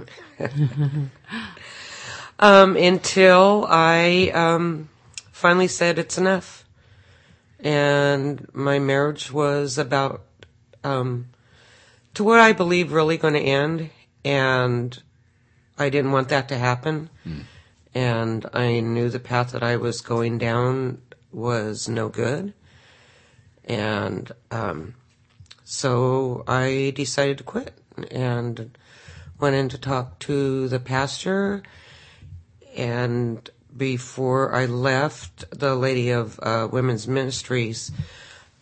[2.38, 4.88] Um, until I um,
[5.30, 6.64] finally said it's enough,
[7.60, 10.22] and my marriage was about
[10.82, 11.26] um,
[12.14, 13.90] to what I believe really going to end,
[14.24, 15.02] and
[15.78, 17.10] I didn't want that to happen,
[17.94, 22.54] and I knew the path that I was going down was no good,
[23.64, 24.94] and um,
[25.64, 27.74] so I decided to quit
[28.10, 28.76] and
[29.40, 31.62] went in to talk to the pastor.
[32.76, 37.90] And before I left, the lady of uh, women's ministries,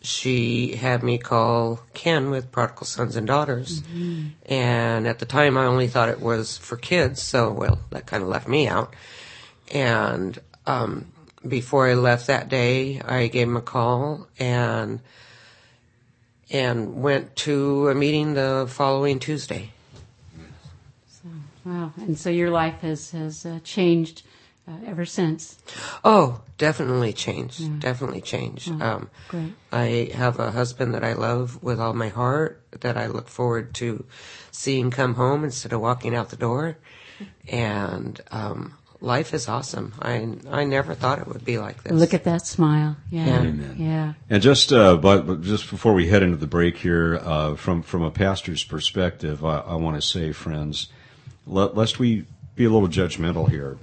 [0.03, 3.81] she had me call Ken with Prodigal Sons and Daughters,
[4.45, 8.21] and at the time I only thought it was for kids, so well that kind
[8.21, 8.93] of left me out.
[9.73, 10.37] And
[10.67, 11.05] um,
[11.47, 14.99] before I left that day, I gave him a call and
[16.49, 19.71] and went to a meeting the following Tuesday.
[21.65, 21.93] Wow.
[21.95, 24.23] And so your life has, has uh, changed
[24.67, 25.57] uh, ever since.
[26.03, 27.79] Oh, definitely changed.
[27.79, 28.69] Definitely changed.
[28.81, 29.53] um, great.
[29.71, 33.73] I have a husband that I love with all my heart that I look forward
[33.75, 34.05] to
[34.51, 36.77] seeing come home instead of walking out the door.
[37.49, 39.93] And um, life is awesome.
[40.01, 41.91] I I never thought it would be like this.
[41.91, 42.95] Look at that smile.
[43.11, 43.25] Yeah.
[43.25, 43.39] Yeah.
[43.39, 43.75] Amen.
[43.77, 44.13] Yeah.
[44.29, 47.81] And just, uh, but, but just before we head into the break here, uh, from
[47.83, 50.87] from a pastor's perspective, I, I want to say, friends,
[51.45, 53.77] let, lest we be a little judgmental here.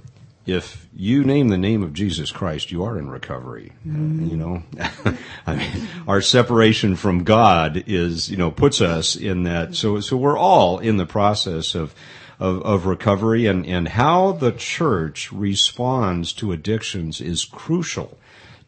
[0.51, 3.71] If you name the name of Jesus Christ, you are in recovery.
[3.87, 4.63] Uh, you know,
[5.47, 9.75] I mean, our separation from God is, you know, puts us in that.
[9.75, 11.95] So, so we're all in the process of.
[12.39, 18.17] Of, of recovery and, and how the church responds to addictions is crucial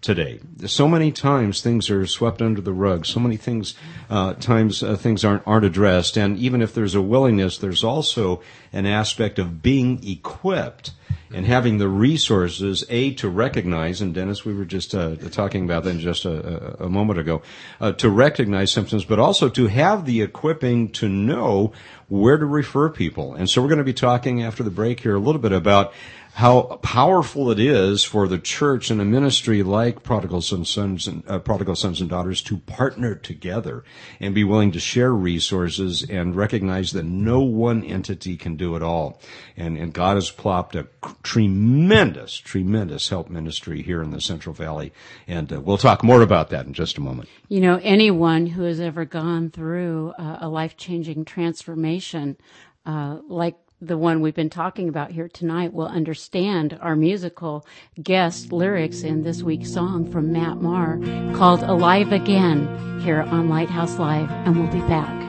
[0.03, 0.39] today.
[0.67, 3.07] So many times things are swept under the rug.
[3.07, 3.73] So many things,
[4.09, 6.17] uh, times uh, things aren't aren't addressed.
[6.17, 10.91] And even if there's a willingness, there's also an aspect of being equipped
[11.33, 14.01] and having the resources a to recognize.
[14.01, 17.41] And Dennis, we were just uh, talking about that just a, a, moment ago,
[17.81, 21.73] uh, to recognize symptoms, but also to have the equipping to know
[22.07, 23.33] where to refer people.
[23.33, 25.93] And so we're going to be talking after the break here a little bit about
[26.33, 31.37] how powerful it is for the church and a ministry like prodigal sons and uh,
[31.37, 33.83] prodigal sons and daughters to partner together
[34.19, 38.81] and be willing to share resources and recognize that no one entity can do it
[38.81, 39.19] all.
[39.57, 40.87] And and God has plopped a
[41.21, 44.93] tremendous, tremendous help ministry here in the Central Valley,
[45.27, 47.29] and uh, we'll talk more about that in just a moment.
[47.49, 52.37] You know, anyone who has ever gone through uh, a life changing transformation,
[52.85, 57.65] uh, like the one we've been talking about here tonight, will understand our musical
[58.01, 60.99] guest lyrics in this week's song from Matt Maher
[61.35, 65.23] called Alive Again here on Lighthouse Live, and we'll be back.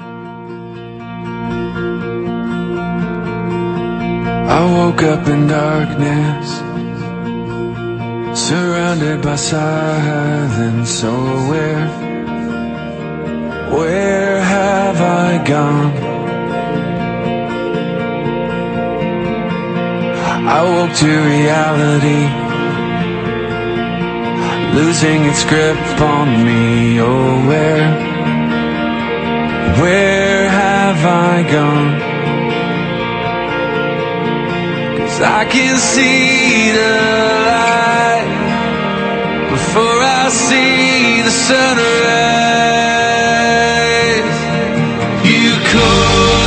[4.57, 6.49] I woke up in darkness,
[8.39, 10.91] surrounded by silence.
[10.91, 11.11] So
[11.51, 11.89] where,
[13.77, 15.93] where have I gone?
[20.57, 22.25] I woke to reality,
[24.79, 27.01] losing its grip on me.
[27.01, 27.87] Oh, where,
[29.83, 32.14] where have I gone?
[35.21, 36.91] I can see the
[37.47, 38.27] light
[39.51, 41.95] before I see the sunrise.
[45.25, 46.44] You called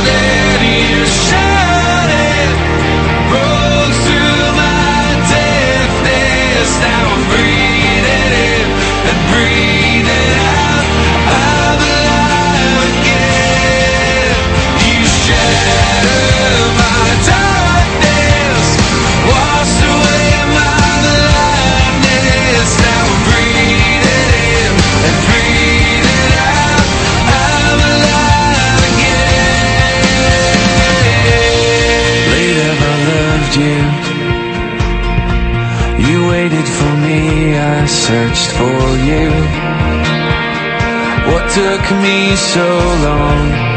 [41.92, 42.66] me so
[43.04, 43.67] long?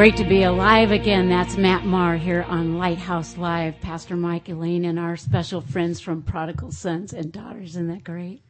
[0.00, 1.28] Great to be alive again.
[1.28, 3.78] That's Matt Maher here on Lighthouse Live.
[3.82, 7.72] Pastor Mike Elaine and our special friends from Prodigal Sons and Daughters.
[7.72, 8.40] Isn't that great?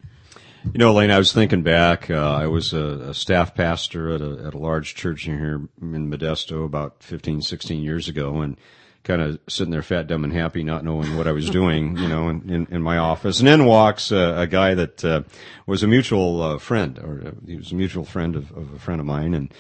[0.64, 2.08] You know, Elaine, I was thinking back.
[2.08, 6.08] Uh, I was a, a staff pastor at a, at a large church here in
[6.08, 8.56] Modesto about 15, 16 years ago, and
[9.02, 12.08] kind of sitting there fat, dumb, and happy, not knowing what I was doing, you
[12.08, 13.40] know, in, in, in my office.
[13.40, 15.22] And in walks uh, a guy that uh,
[15.66, 18.78] was a mutual uh, friend, or uh, he was a mutual friend of, of a
[18.78, 19.52] friend of mine, and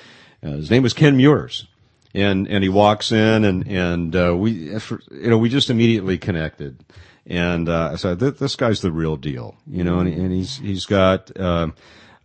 [0.44, 1.66] uh, his name was Ken Muirs.
[2.12, 6.84] And and he walks in, and and uh, we, you know, we just immediately connected.
[7.26, 10.86] And uh, I said, "This guy's the real deal," you know, and, and he's he's
[10.86, 11.38] got.
[11.38, 11.74] Um,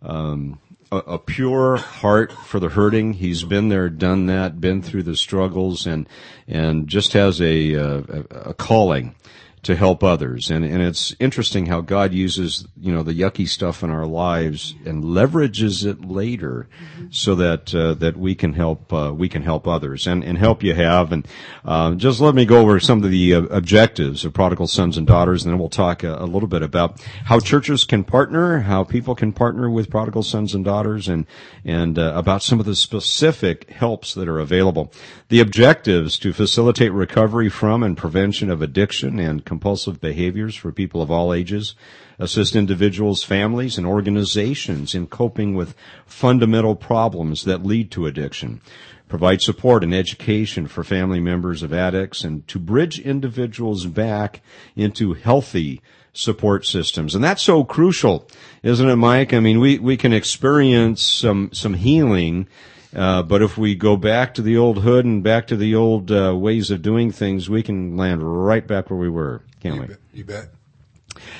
[0.02, 0.58] um,
[0.92, 3.14] a, a pure heart for the hurting.
[3.14, 6.08] He's been there, done that, been through the struggles, and
[6.46, 7.98] and just has a a,
[8.30, 9.14] a calling
[9.66, 10.48] to help others.
[10.48, 14.76] And and it's interesting how God uses you know the yucky stuff in our lives
[14.84, 16.68] and leverages it later,
[17.10, 20.62] so that uh, that we can help uh, we can help others and and help
[20.62, 21.10] you have.
[21.10, 21.26] And
[21.64, 25.06] uh, just let me go over some of the uh, objectives of prodigal sons and
[25.06, 28.84] daughters, and then we'll talk a, a little bit about how churches can partner, how
[28.84, 31.26] people can partner with prodigal sons and daughters, and
[31.64, 34.92] and uh, about some of the specific helps that are available.
[35.28, 41.00] The objectives to facilitate recovery from and prevention of addiction and compulsive behaviors for people
[41.00, 41.74] of all ages,
[42.18, 48.60] assist individuals, families, and organizations in coping with fundamental problems that lead to addiction,
[49.08, 54.42] provide support and education for family members of addicts, and to bridge individuals back
[54.76, 55.80] into healthy
[56.12, 57.14] support systems.
[57.14, 58.28] And that's so crucial,
[58.62, 59.32] isn't it, Mike?
[59.32, 62.46] I mean, we, we can experience some, some healing
[62.96, 66.10] uh, but if we go back to the old hood and back to the old
[66.10, 69.80] uh, ways of doing things, we can land right back where we were, can't You
[69.82, 69.86] we?
[69.86, 69.98] bet.
[70.14, 70.48] You bet.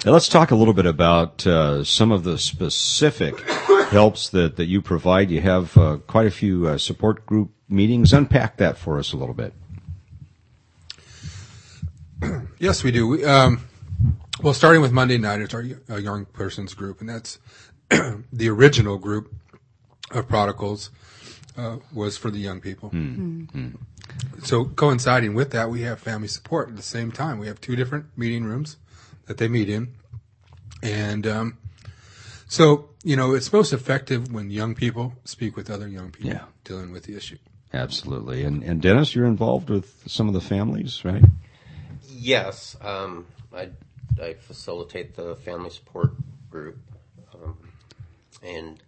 [0.05, 3.41] Now let's talk a little bit about uh, some of the specific
[3.91, 5.31] helps that, that you provide.
[5.31, 8.13] You have uh, quite a few uh, support group meetings.
[8.13, 9.53] Unpack that for us a little bit.
[12.59, 13.07] Yes, we do.
[13.07, 13.61] We, um,
[14.43, 17.39] well, starting with Monday night, it's our uh, young persons group, and that's
[18.33, 19.35] the original group
[20.11, 20.91] of prodigals
[21.57, 22.93] uh, was for the young people.
[24.45, 27.39] So coinciding with that, we have family support at the same time.
[27.39, 28.77] We have two different meeting rooms
[29.27, 29.95] that they meet in,
[30.83, 31.59] and um,
[32.47, 36.45] so you know it's most effective when young people speak with other young people Yeah.
[36.65, 37.39] dealing with the issue.
[37.75, 38.45] Absolutely.
[38.45, 41.25] And, and Dennis, you're involved with some of the families, right?
[42.09, 43.71] Yes, um, I,
[44.23, 46.13] I facilitate the family support
[46.51, 46.79] group,
[47.35, 47.57] um,
[48.43, 48.81] and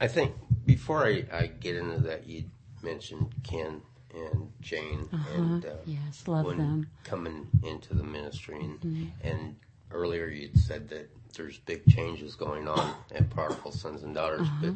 [0.00, 0.32] I think
[0.66, 2.44] before I, I get into that, you
[2.82, 3.82] mentioned Ken
[4.14, 6.86] and Jane, and uh, Yes, love when them.
[7.04, 9.04] coming into the ministry, and, Mm-hmm.
[9.28, 9.56] and
[9.92, 14.74] earlier you'd said that there's big changes going on at Prodigal Sons and Daughters, but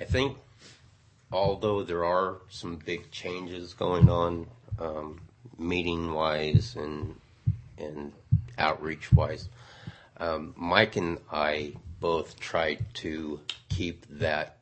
[0.00, 0.38] I think
[1.30, 4.46] although there are some big changes going on,
[4.78, 5.20] um,
[5.58, 7.14] meeting wise and
[7.78, 8.12] and
[8.58, 9.48] outreach wise,
[10.18, 13.40] um, Mike and I both try to
[13.70, 14.58] keep that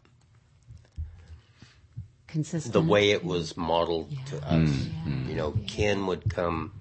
[2.28, 2.72] Consistent.
[2.72, 4.68] the way it was modeled to us.
[4.70, 5.28] Mm-hmm.
[5.30, 6.72] You know, Ken would come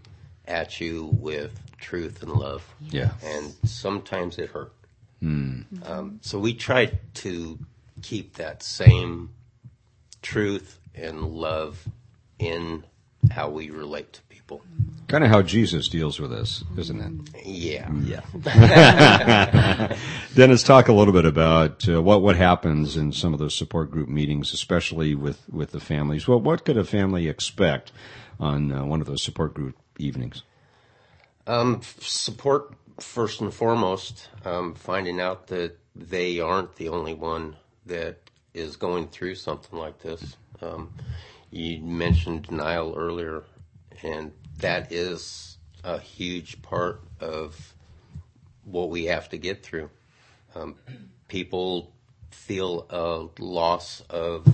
[0.48, 3.14] at you with truth and love, Yeah.
[3.24, 4.72] and sometimes it hurt.
[5.22, 5.62] Hmm.
[5.84, 7.58] Um, so we tried to
[8.04, 9.32] keep that same
[10.22, 11.88] truth and love
[12.38, 12.84] in
[13.32, 14.66] how we relate to people.
[15.08, 17.02] Kind of how Jesus deals with us, isn't
[17.36, 17.46] it?
[17.46, 17.90] Yeah.
[18.04, 19.98] Yeah.
[20.36, 23.90] Dennis, talk a little bit about uh, what what happens in some of those support
[23.90, 26.28] group meetings, especially with with the families.
[26.28, 27.92] Well, what could a family expect
[28.40, 30.44] on uh, one of those support group evenings?
[31.48, 37.56] Um, f- support first and foremost, um, finding out that they aren't the only one
[37.88, 38.18] that
[38.54, 40.38] is going through something like this.
[40.62, 40.94] Um,
[41.50, 43.44] you mentioned denial earlier,
[44.04, 47.74] and that is a huge part of
[48.66, 49.90] what we have to get through.
[50.56, 50.76] Um,
[51.28, 51.92] people
[52.32, 54.48] feel a loss of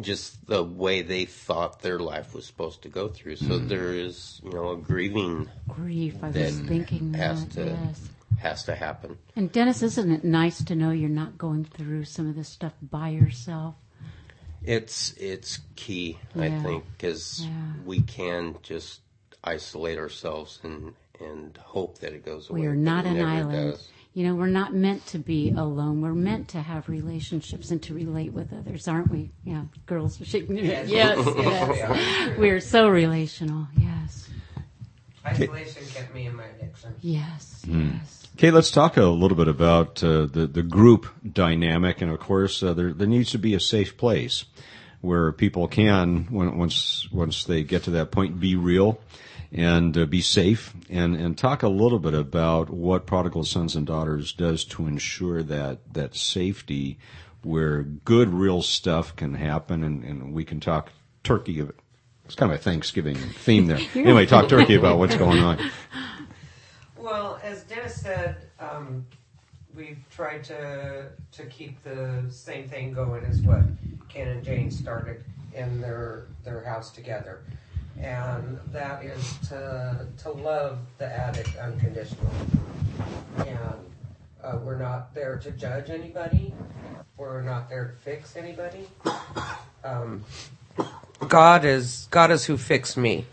[0.00, 3.36] just the way they thought their life was supposed to go through.
[3.36, 6.16] So there is, you know, a grieving grief.
[6.22, 7.54] I that was thinking has that.
[7.54, 8.08] to Yes.
[8.38, 9.18] has to happen.
[9.36, 12.72] And Dennis, isn't it nice to know you're not going through some of this stuff
[12.80, 13.74] by yourself?
[14.64, 17.50] It's it's key, I think, because Yeah.
[17.84, 19.00] we can just
[19.42, 22.60] isolate ourselves and and hope that it goes away.
[22.60, 23.72] We are not an island.
[23.72, 23.88] does.
[24.12, 26.00] You know, we're not meant to be alone.
[26.00, 29.30] We're meant to have relationships and to relate with others, aren't we?
[29.44, 30.90] Yeah, girls are shaking their heads.
[30.90, 32.36] Yes, yes.
[32.38, 33.68] we are so relational.
[33.78, 34.28] Yes.
[35.26, 36.94] Isolation kept me in my addiction.
[37.00, 37.90] Yes, Hmm.
[37.92, 38.26] yes.
[38.36, 42.62] Okay, let's talk a little bit about uh, the the group dynamic, and of course,
[42.62, 44.44] uh, there there needs to be a safe place
[45.02, 48.98] where people can, when, once once they get to that point, be real
[49.52, 53.86] and uh, be safe, and and talk a little bit about what Prodigal Sons and
[53.86, 56.98] Daughters does to ensure that that safety,
[57.42, 60.90] where good real stuff can happen, and, and we can talk
[61.24, 61.62] turkey.
[62.30, 63.80] It's kind of a Thanksgiving theme there.
[63.96, 65.58] anyway, talk turkey about what's going on.
[66.96, 69.04] Well, as Dennis said, um,
[69.74, 73.64] we've tried to to keep the same thing going as what
[74.08, 75.24] Ken and Jane started
[75.54, 77.42] in their their house together,
[77.98, 82.30] and that is to to love the addict unconditionally.
[83.38, 83.74] And
[84.40, 86.54] uh, we're not there to judge anybody.
[87.16, 88.88] We're not there to fix anybody.
[89.82, 90.22] Um,
[91.28, 93.26] God is God is who fixed me.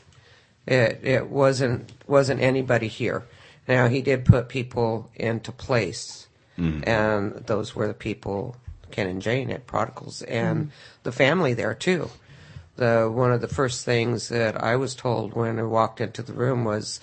[0.65, 3.25] It it wasn't wasn't anybody here.
[3.67, 6.27] Now he did put people into place,
[6.57, 6.87] mm-hmm.
[6.89, 8.55] and those were the people
[8.91, 10.69] Ken and Jane at Prodigals, and mm-hmm.
[11.03, 12.09] the family there too.
[12.75, 16.33] The one of the first things that I was told when I walked into the
[16.33, 16.99] room was,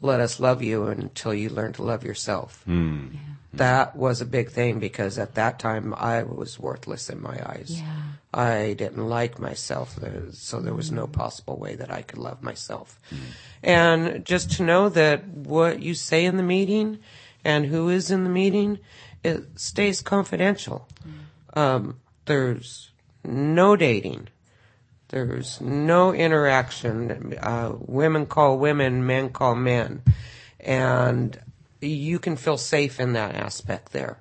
[0.00, 3.08] "Let us love you until you learn to love yourself." Hmm.
[3.52, 7.80] That was a big thing because at that time I was worthless in my eyes.
[7.80, 8.02] Yeah.
[8.32, 9.98] I didn't like myself,
[10.32, 13.00] so there was no possible way that I could love myself.
[13.62, 16.98] And just to know that what you say in the meeting
[17.42, 18.80] and who is in the meeting,
[19.24, 20.86] it stays confidential.
[21.54, 22.90] Um, there's
[23.24, 24.28] no dating.
[25.08, 27.34] There's no interaction.
[27.40, 30.02] Uh, women call women, men call men.
[30.60, 31.40] And
[31.80, 34.18] you can feel safe in that aspect there.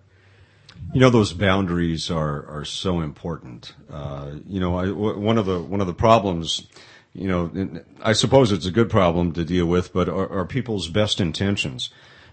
[0.93, 3.73] You know those boundaries are are so important.
[3.89, 6.67] Uh, you know, I, w- one of the one of the problems,
[7.13, 10.87] you know, I suppose it's a good problem to deal with, but are, are people's
[10.87, 11.89] best intentions.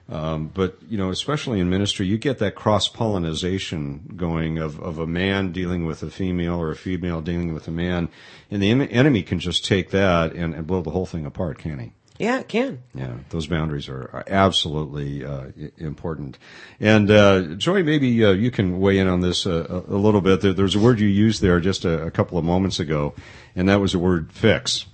[0.09, 4.99] Um, but you know, especially in ministry, you get that cross pollination going of of
[4.99, 8.11] a man dealing with a female or a female dealing with a man,
[8.51, 11.59] and the en- enemy can just take that and, and blow the whole thing apart,
[11.59, 11.92] can he?
[12.18, 12.82] Yeah, it can.
[12.94, 15.48] Yeah, those boundaries are, are absolutely uh,
[15.78, 16.38] important.
[16.78, 20.20] And uh, Joy, maybe uh, you can weigh in on this uh, a, a little
[20.20, 20.40] bit.
[20.40, 23.14] There, there's a word you used there just a, a couple of moments ago,
[23.56, 24.86] and that was the word "fix."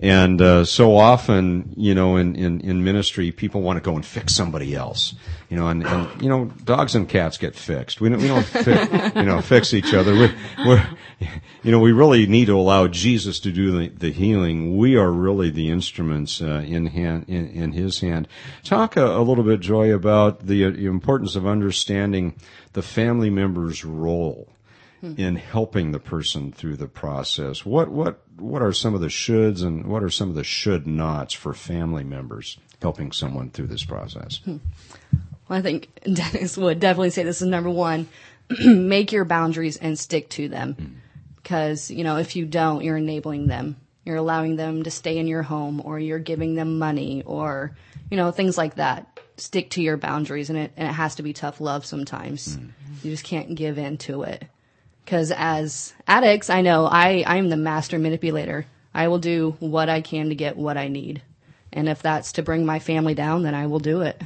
[0.00, 4.06] And uh, so often, you know, in, in, in ministry, people want to go and
[4.06, 5.16] fix somebody else.
[5.48, 8.00] You know, and, and you know, dogs and cats get fixed.
[8.00, 10.14] We don't, we don't fi- you know, fix each other.
[10.14, 10.88] We're, we're,
[11.62, 14.76] you know, we really need to allow Jesus to do the, the healing.
[14.76, 18.28] We are really the instruments uh, in hand in, in His hand.
[18.64, 22.34] Talk a, a little bit, Joy, about the uh, importance of understanding
[22.72, 24.48] the family member's role
[25.00, 27.64] in helping the person through the process.
[27.64, 30.86] What what what are some of the shoulds and what are some of the should
[30.86, 34.40] nots for family members helping someone through this process?
[34.46, 34.60] Well,
[35.50, 38.08] I think Dennis would definitely say this is number one.
[38.64, 41.00] Make your boundaries and stick to them.
[41.48, 43.76] Because, you know, if you don't, you're enabling them.
[44.04, 47.74] You're allowing them to stay in your home or you're giving them money or,
[48.10, 49.18] you know, things like that.
[49.38, 52.58] Stick to your boundaries and it, and it has to be tough love sometimes.
[52.58, 52.68] Mm-hmm.
[53.02, 54.44] You just can't give in to it.
[55.02, 58.66] Because as addicts, I know I, I'm the master manipulator.
[58.92, 61.22] I will do what I can to get what I need.
[61.72, 64.20] And if that's to bring my family down, then I will do it.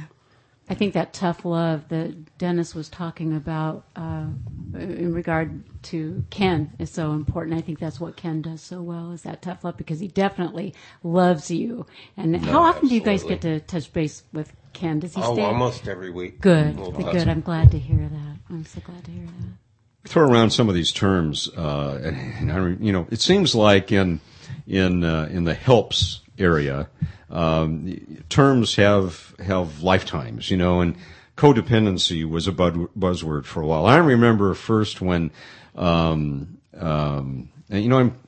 [0.69, 4.27] I think that tough love that Dennis was talking about uh,
[4.73, 7.57] in regard to Ken is so important.
[7.57, 10.73] I think that's what Ken does so well is that tough love because he definitely
[11.03, 11.85] loves you.
[12.15, 14.99] And how often do you guys get to touch base with Ken?
[14.99, 15.43] Does he Oh, stay?
[15.43, 16.39] almost every week.
[16.39, 17.27] Good, We'll good.
[17.27, 18.37] I'm glad to hear that.
[18.49, 20.09] I'm so glad to hear that.
[20.09, 24.21] throw around some of these terms, uh, and I, you know, it seems like in
[24.65, 26.89] in uh, in the helps area,
[27.29, 30.95] um, terms have have lifetimes, you know, and
[31.37, 33.85] codependency was a buzzword for a while.
[33.85, 35.31] I remember first when,
[35.75, 38.19] um, um, and, you know, I'm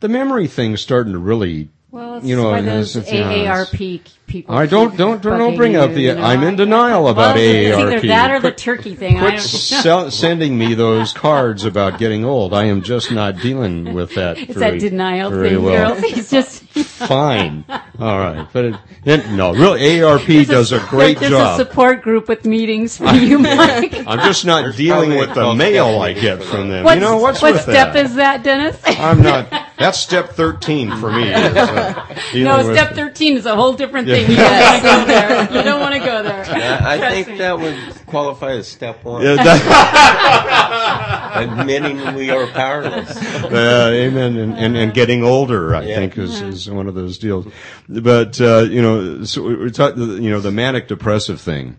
[0.00, 1.70] the memory thing's starting to really.
[1.96, 4.54] Well, you know, why those it's, it's- AARP people.
[4.54, 6.02] All right, don't don't don't bring up the.
[6.02, 6.22] you know.
[6.22, 7.80] I'm in denial about well, It's AARP.
[7.96, 9.16] either that or the turkey thing.
[9.16, 12.52] I Quit sell, sending me those cards about getting old.
[12.52, 14.36] I am just not dealing with that.
[14.46, 15.94] It's very, that denial very thing, well.
[15.94, 16.04] girls.
[16.12, 17.64] He's just Fine.
[17.98, 18.74] All right, but it,
[19.06, 21.58] it, no, really, AARP does a great there's job.
[21.58, 23.94] a support group with meetings for you, Mike.
[24.06, 26.84] I'm just not dealing with the mail I get from them.
[26.84, 28.04] What's, you know what's what with step that?
[28.04, 28.78] is that, Dennis?
[28.84, 29.65] I'm not.
[29.78, 31.28] That's step 13 for me.
[31.30, 34.16] is, uh, no, dealing with- step 13 is a whole different Yeah.
[34.16, 34.30] thing.
[34.30, 35.52] You don't want to go there.
[35.52, 36.44] You don't want to go there.
[36.46, 37.38] I I Trust think me.
[37.38, 39.22] that would qualify as step one.
[39.22, 43.14] Yeah, that- admitting we are powerless.
[43.16, 44.36] uh, amen.
[44.38, 45.96] And, and, and getting older, I Yeah.
[45.96, 47.46] think, is, is one of those deals.
[47.88, 51.76] But, uh, you know, so we- we're talking, you know, the manic depressive thing.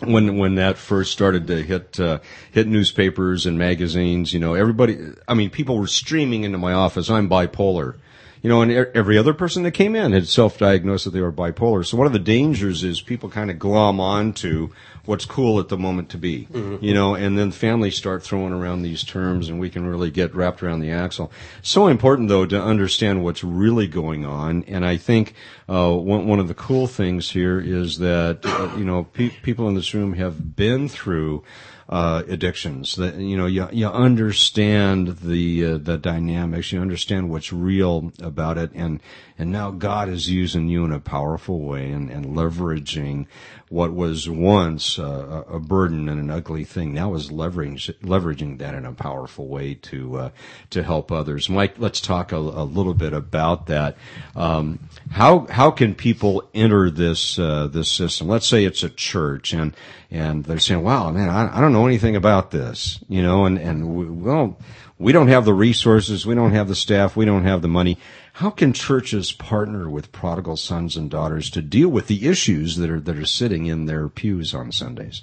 [0.00, 2.20] When, when that first started to hit, uh,
[2.52, 4.96] hit newspapers and magazines, you know, everybody,
[5.26, 7.10] I mean, people were streaming into my office.
[7.10, 7.96] I'm bipolar.
[8.42, 11.84] You know, and every other person that came in had self-diagnosed that they were bipolar.
[11.84, 14.70] So one of the dangers is people kind of glom onto
[15.06, 16.46] what's cool at the moment to be,
[16.82, 20.34] you know, and then families start throwing around these terms and we can really get
[20.34, 21.32] wrapped around the axle.
[21.62, 24.64] So important though to understand what's really going on.
[24.68, 25.32] And I think,
[25.66, 29.66] uh, one, one of the cool things here is that, uh, you know, pe- people
[29.68, 31.42] in this room have been through,
[31.88, 32.96] uh, addictions.
[32.96, 36.72] That you know, you you understand the uh, the dynamics.
[36.72, 39.00] You understand what's real about it, and
[39.38, 43.26] and now God is using you in a powerful way and and leveraging
[43.68, 46.94] what was once uh, a burden and an ugly thing.
[46.94, 50.30] Now is leveraging leveraging that in a powerful way to uh,
[50.70, 51.48] to help others.
[51.48, 53.96] Mike, let's talk a, a little bit about that.
[54.34, 54.78] Um,
[55.10, 58.28] how how can people enter this uh, this system?
[58.28, 59.74] Let's say it's a church and
[60.10, 63.58] and they're saying, "Wow, man, I, I don't know anything about this," you know, and
[63.58, 64.58] and we, well,
[64.98, 67.98] we don't have the resources, we don't have the staff, we don't have the money.
[68.38, 72.88] How can churches partner with prodigal sons and daughters to deal with the issues that
[72.88, 75.22] are that are sitting in their pews on Sundays?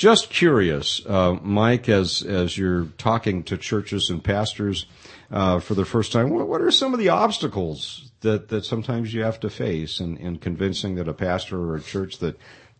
[0.00, 4.86] just curious uh, mike as as you're talking to churches and pastors
[5.30, 9.12] uh, for the first time what, what are some of the obstacles that that sometimes
[9.12, 12.34] you have to face in, in convincing that a pastor or a church that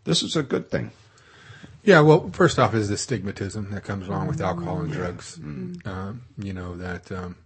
[0.04, 0.90] this is a good thing
[1.82, 5.38] Yeah, well, first off is the stigmatism that comes along with alcohol and drugs.
[5.86, 7.10] Um, you know that.
[7.10, 7.36] Um,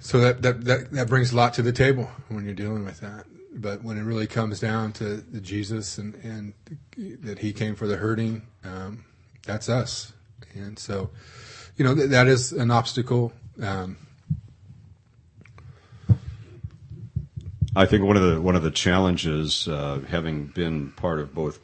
[0.00, 3.00] so that, that that that brings a lot to the table when you're dealing with
[3.00, 3.26] that.
[3.60, 6.54] But when it really comes down to Jesus and and
[6.96, 9.04] that He came for the hurting, um,
[9.44, 10.12] that's us.
[10.54, 11.10] And so,
[11.76, 13.32] you know, th- that is an obstacle.
[13.60, 13.96] Um,
[17.76, 21.60] I think one of the one of the challenges, uh, having been part of both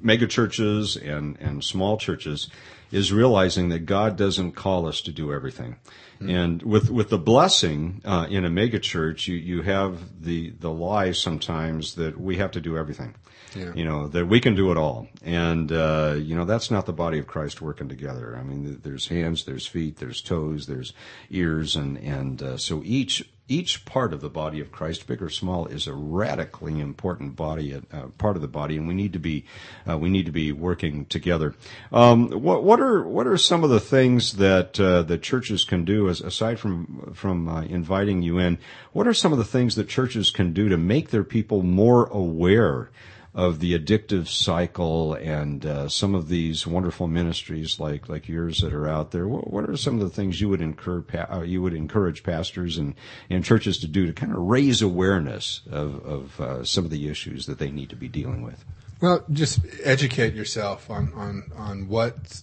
[0.00, 2.48] mega churches and and small churches,
[2.90, 5.76] is realizing that God doesn't call us to do everything.
[6.20, 10.70] And with with the blessing uh, in a mega church, you you have the the
[10.70, 13.14] lie sometimes that we have to do everything.
[13.54, 13.72] Yeah.
[13.74, 16.92] You know that we can do it all, and uh, you know that's not the
[16.92, 18.36] body of Christ working together.
[18.36, 20.92] I mean, there's hands, there's feet, there's toes, there's
[21.30, 25.28] ears, and and uh, so each each part of the body of Christ, big or
[25.28, 29.18] small, is a radically important body, uh, part of the body, and we need to
[29.18, 29.44] be
[29.88, 31.54] uh, we need to be working together.
[31.92, 36.08] Um, what what are what are some of the things that uh, churches can do
[36.08, 38.58] as, aside from from uh, inviting you in?
[38.92, 42.06] What are some of the things that churches can do to make their people more
[42.06, 42.90] aware?
[43.36, 48.72] Of the addictive cycle and uh, some of these wonderful ministries like like yours that
[48.72, 49.28] are out there.
[49.28, 52.78] What, what are some of the things you would encourage uh, you would encourage pastors
[52.78, 52.94] and,
[53.28, 57.08] and churches to do to kind of raise awareness of of uh, some of the
[57.08, 58.64] issues that they need to be dealing with?
[59.02, 62.42] Well, just educate yourself on, on, on what,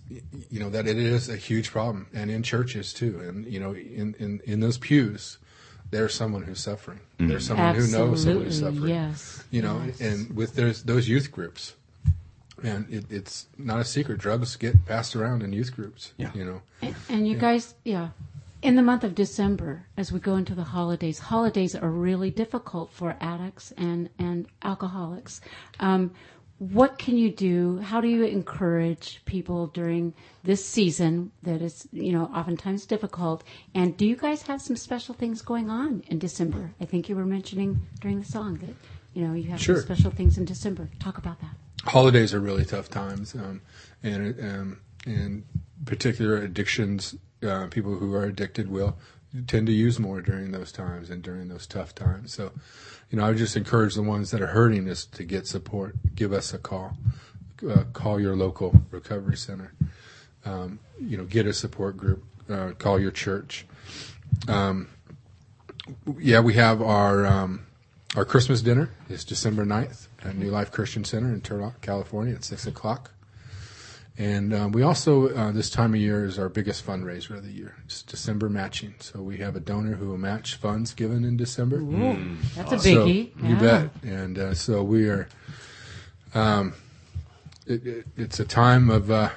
[0.52, 3.20] you know, that it is a huge problem and in churches too.
[3.22, 5.40] And, you know, in, in, in those pews,
[5.90, 7.00] there's someone who's suffering.
[7.18, 8.88] There's someone who knows someone who's suffering.
[8.88, 10.02] yes, You know, yes.
[10.02, 11.76] and with those, those youth groups,
[12.64, 14.18] and it, it's not a secret.
[14.18, 16.12] Drugs get passed around in youth groups.
[16.18, 16.32] Yeah.
[16.34, 18.10] You know, And, and you guys, yeah,
[18.64, 22.92] in the month of December, as we go into the holidays, holidays are really difficult
[22.92, 25.40] for addicts and and alcoholics.
[25.80, 26.12] Um,
[26.58, 27.80] what can you do?
[27.80, 33.44] How do you encourage people during this season that is, you know, oftentimes difficult?
[33.76, 36.72] And do you guys have some special things going on in December?
[36.80, 38.76] I think you were mentioning during the song that,
[39.14, 39.82] you know, you have Sure.
[39.82, 40.90] special things in December.
[41.00, 41.56] Talk about that.
[41.86, 43.62] holidays are really tough times, um,
[44.02, 45.44] and um, in
[45.86, 48.98] particular addictions, uh, people who are addicted will
[49.48, 52.34] tend to use more during those times and during those tough times.
[52.34, 52.52] So,
[53.10, 55.96] you know, I would just encourage the ones that are hurting us to get support.
[56.16, 56.96] Give us a call.
[57.68, 59.74] Uh, call your local recovery center.
[60.46, 62.24] Um, you know, get a support group.
[62.50, 63.66] Uh, call your church.
[64.48, 64.88] Um,
[66.18, 67.66] yeah, we have our um,
[68.16, 72.44] our Christmas dinner is December 9th at New Life Christian Center in Turlock, California at
[72.44, 73.12] 6 o'clock.
[74.16, 77.52] And um, we also, uh, this time of year, is our biggest fundraiser of the
[77.52, 77.76] year.
[77.86, 78.94] It's December matching.
[79.00, 81.80] So we have a donor who will match funds given in December.
[82.56, 83.32] That's a So, biggie.
[83.42, 83.60] you Yeah.
[83.60, 83.90] bet.
[84.04, 85.28] And uh, so we are,
[86.36, 86.74] um,
[87.66, 89.30] it, it, it's a time of, uh,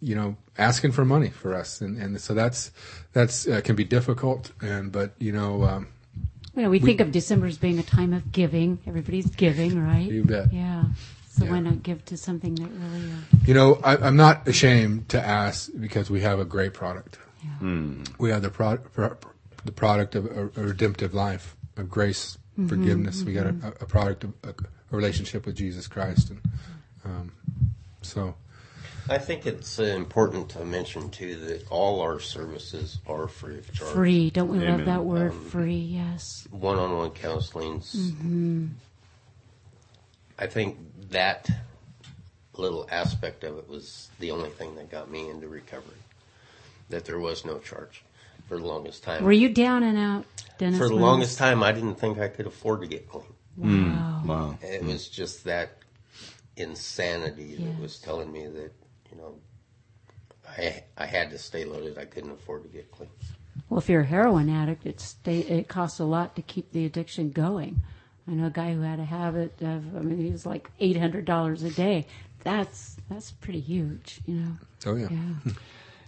[0.00, 1.80] you know, asking for money for us.
[1.80, 2.70] And, and so that's,
[3.12, 4.52] that's, uh, can be difficult.
[4.62, 5.88] And, but, you know, um,
[6.56, 8.80] You know, we, think of December as being a time of giving.
[8.86, 10.10] Everybody's giving, right?
[10.10, 10.52] You bet.
[10.52, 10.84] Yeah.
[11.30, 11.52] So Yeah.
[11.52, 13.12] why not give to something that really?
[13.12, 17.18] Uh, You know, I, I'm not ashamed to ask because we have a great product.
[17.44, 17.84] Yeah.
[18.18, 18.94] We have the product,
[19.64, 22.36] the product of a, a redemptive life, of grace,
[22.68, 23.22] forgiveness.
[23.22, 26.40] We got a, a product of a, a relationship with Jesus Christ, and
[27.04, 27.32] um,
[28.02, 28.34] so
[29.10, 33.72] I think it's uh, important to mention too that all our services are free of
[33.74, 33.92] charge.
[33.92, 34.30] free.
[34.30, 34.86] Don't we love Amen.
[34.86, 35.32] that word?
[35.32, 35.74] Um, free.
[35.74, 36.46] Yes.
[36.52, 37.92] One-on-one counseling's.
[37.92, 38.66] Mm-hmm.
[40.38, 40.78] I think
[41.10, 41.50] that
[42.56, 45.96] little aspect of it was the only thing that got me into recovery.
[46.90, 48.04] That there was no charge
[48.48, 49.24] for the longest time.
[49.24, 50.24] Were you down and out,
[50.58, 50.78] Dennis?
[50.78, 51.02] for the Williams?
[51.02, 53.26] longest time, I didn't think I could afford to get clean.
[53.56, 53.68] Wow.
[53.68, 54.58] Mm, wow.
[54.62, 55.78] It was just that
[56.56, 58.72] insanity that was telling me that
[59.10, 59.34] you know
[60.48, 61.98] I I had to stay loaded.
[61.98, 63.10] I couldn't afford to get clean.
[63.68, 66.84] Well, if you're a heroin addict, it stay, it costs a lot to keep the
[66.86, 67.82] addiction going.
[68.26, 69.96] I know a guy who had a habit of.
[69.96, 72.06] I mean, he was like eight hundred dollars a day.
[72.42, 74.52] That's that's pretty huge, you know.
[74.86, 75.08] oh yeah.
[75.10, 75.52] Yeah.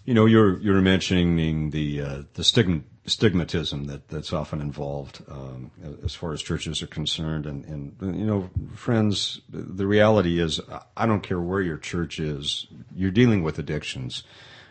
[0.05, 5.71] You know, you're you're mentioning the uh, the stigma, stigmatism that, that's often involved um,
[6.05, 10.61] as far as churches are concerned, and, and you know, friends, the reality is,
[10.97, 14.23] I don't care where your church is, you're dealing with addictions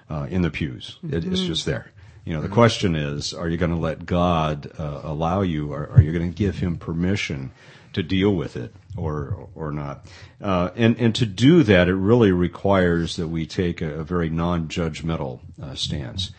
[0.09, 0.97] uh, in the pews.
[1.03, 1.91] It, it's just there.
[2.23, 5.89] You know, the question is, are you going to let God uh, allow you, or
[5.89, 7.51] are you going to give Him permission
[7.93, 10.05] to deal with it, or or not?
[10.39, 14.29] Uh, and and to do that, it really requires that we take a, a very
[14.29, 16.31] non-judgmental uh, stance.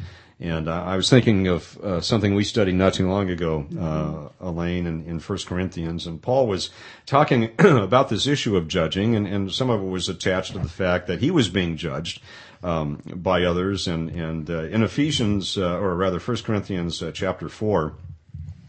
[0.42, 4.44] And uh, I was thinking of uh, something we studied not too long ago, uh,
[4.44, 6.70] Elaine, in, in 1 Corinthians, and Paul was
[7.06, 10.68] talking about this issue of judging, and, and some of it was attached to the
[10.68, 12.20] fact that he was being judged
[12.64, 13.86] um, by others.
[13.86, 17.94] And, and uh, in Ephesians, uh, or rather 1 Corinthians uh, chapter 4,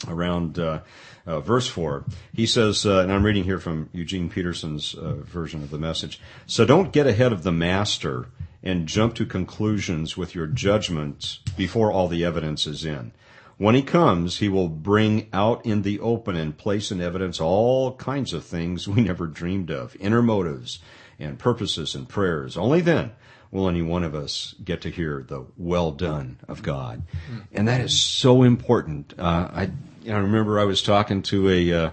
[0.07, 0.81] around uh,
[1.25, 2.05] uh, verse 4.
[2.35, 6.19] He says, and I'm reading here from Eugene Peterson's version of the message.
[6.45, 8.27] So don't get ahead of the master
[8.63, 13.11] and jump to conclusions with your judgments before all the evidence is in.
[13.57, 17.95] When he comes, he will bring out in the open and place in evidence all
[17.97, 20.79] kinds of things we never dreamed of, inner motives
[21.19, 22.57] and purposes and prayers.
[22.57, 23.11] Only then
[23.51, 27.03] will any one of us get to hear the well done of God.
[27.51, 29.13] And that is so important.
[29.17, 29.71] Uh, I,
[30.09, 31.91] I remember I was talking to a, uh,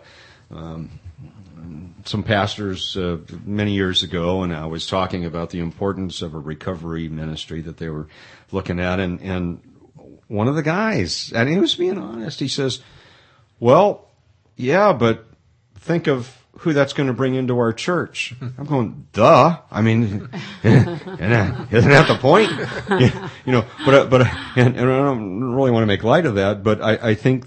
[0.51, 0.91] um,
[2.11, 6.39] some pastors uh, many years ago, and I was talking about the importance of a
[6.39, 8.09] recovery ministry that they were
[8.51, 9.61] looking at, and, and
[10.27, 12.81] one of the guys, and he was being honest, he says,
[13.61, 14.09] well,
[14.57, 15.25] yeah, but
[15.77, 18.35] think of who that's going to bring into our church.
[18.59, 19.59] I'm going, duh.
[19.71, 20.29] I mean,
[20.63, 21.01] isn't
[21.73, 22.51] that the point?
[23.47, 26.27] you know, but, uh, but, uh, and, and I don't really want to make light
[26.27, 27.47] of that, but I, I think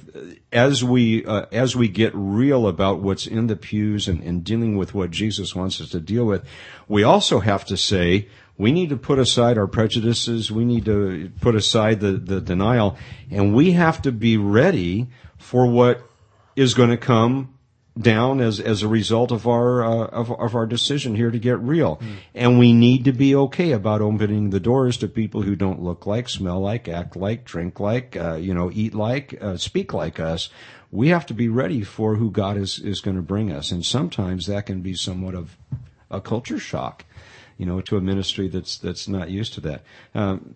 [0.51, 4.78] as we, uh, as we get real about what's in the pews and, and dealing
[4.78, 6.43] with what Jesus wants us to deal with,
[6.88, 10.51] we also have to say, we need to put aside our prejudices.
[10.51, 12.97] We need to put aside the, the denial
[13.30, 15.07] and we have to be ready
[15.38, 16.01] for what
[16.55, 17.53] is going to come
[18.00, 21.60] down as as a result of our uh, of, of our decision here to get
[21.60, 22.00] real,
[22.34, 26.08] and we need to be okay about opening the doors to people who don't look
[26.08, 30.20] like, smell like, act like, drink like, uh, you know, eat like, uh, speak like
[30.20, 30.50] us.
[30.91, 33.86] We have to be ready for who God is is going to bring us, and
[33.86, 35.58] sometimes that can be somewhat of
[36.10, 37.06] a culture shock,
[37.58, 39.84] you know, to a ministry that's that's not used to that.
[40.16, 40.56] Um,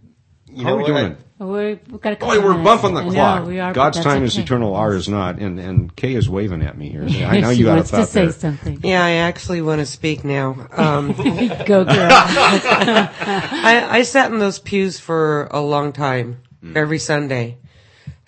[0.50, 0.88] You how know are we what?
[1.02, 1.18] doing?
[1.40, 3.46] we're, we've got Boy, we're bumping the I know, clock.
[3.48, 4.44] we are, God's that's time is okay.
[4.44, 5.40] eternal, ours not.
[5.40, 7.04] And and Kay is waving at me here.
[7.26, 8.32] I know you got a wants to say there.
[8.32, 8.80] something.
[8.84, 10.68] Yeah, I actually want to speak now.
[10.72, 11.12] Um,
[11.66, 12.10] Go, girl.
[12.12, 16.42] I, I sat in those pews for a long time,
[16.76, 17.58] every Sunday,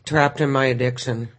[0.06, 1.30] trapped in my addiction,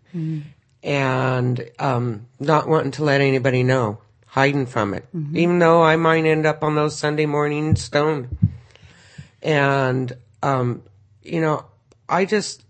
[0.82, 6.24] and um, not wanting to let anybody know, hiding from it, even though I might
[6.24, 8.36] end up on those Sunday mornings stoned.
[9.42, 10.12] And
[10.42, 10.82] um,
[11.22, 11.64] you know,
[12.08, 12.64] I just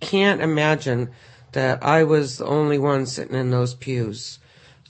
[0.00, 1.10] can't imagine
[1.52, 4.38] that I was the only one sitting in those pews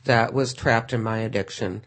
[0.05, 1.83] that was trapped in my addiction,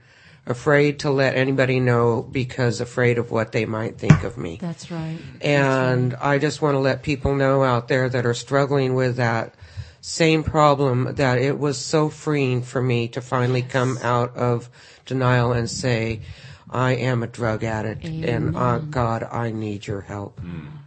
[0.45, 4.57] afraid to let anybody know because afraid of what they might think of me.
[4.61, 5.17] That's right.
[5.41, 9.55] And I just want to let people know out there that are struggling with that
[10.01, 14.69] same problem that it was so freeing for me to finally come out of
[15.05, 16.21] denial and say,
[16.69, 20.39] I am a drug addict and uh, God, I need your help.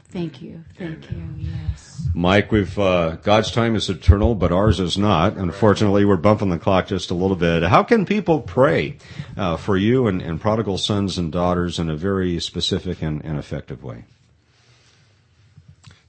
[0.08, 0.64] Thank you.
[0.76, 1.22] Thank you.
[1.38, 2.08] Yes.
[2.14, 5.36] Mike, we've uh, God's time is eternal, but ours is not.
[5.36, 7.62] Unfortunately, we're bumping the clock just a little bit.
[7.62, 8.96] How can people pray
[9.36, 13.38] uh, for you and, and prodigal sons and daughters in a very specific and, and
[13.38, 14.04] effective way?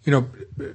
[0.03, 0.73] you know,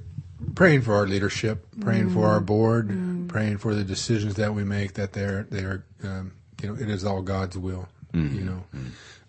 [0.54, 4.94] praying for our leadership, praying for our board, praying for the decisions that we make
[4.94, 6.32] that they're they're um,
[6.62, 8.64] you know it is all God's will, you know,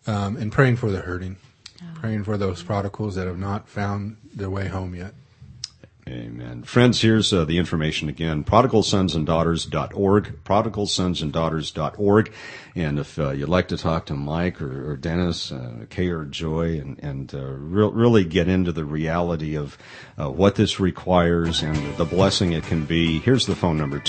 [0.07, 1.37] um, and praying for the hurting,
[1.95, 5.13] praying for those prodigals that have not found their way home yet.
[6.07, 6.63] Amen.
[6.63, 8.45] Friends, here's uh, the information again.
[8.45, 12.33] prodigalsonsanddaughters.org, prodigalsonsanddaughters.org.
[12.75, 16.23] And if uh, you'd like to talk to Mike or, or Dennis, uh, Kay or
[16.23, 19.77] Joy, and, and uh, re- really get into the reality of
[20.17, 23.99] uh, what this requires and the blessing it can be, here's the phone number,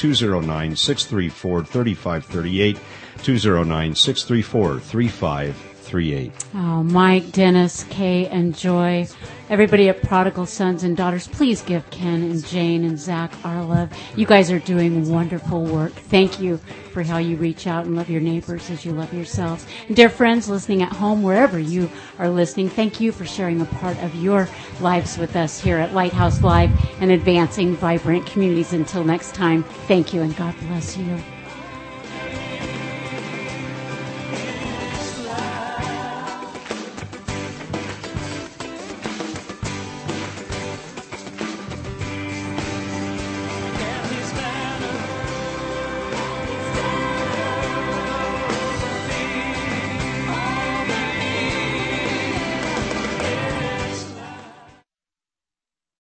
[3.19, 5.55] 209-634-3538,
[5.89, 6.33] 209-634-3538.
[6.55, 9.07] Oh, Mike, Dennis, Kay, and Joy,
[9.49, 13.91] everybody at Prodigal Sons and Daughters, please give Ken and Jane and Zach our love.
[14.14, 15.93] You guys are doing wonderful work.
[15.93, 16.59] Thank you
[16.93, 19.66] for how you reach out and love your neighbors as you love yourselves.
[19.87, 23.66] And dear friends listening at home, wherever you are listening, thank you for sharing a
[23.66, 24.47] part of your
[24.81, 28.75] lives with us here at Lighthouse Live and advancing vibrant communities.
[28.75, 31.19] Until next time, thank you and God bless you.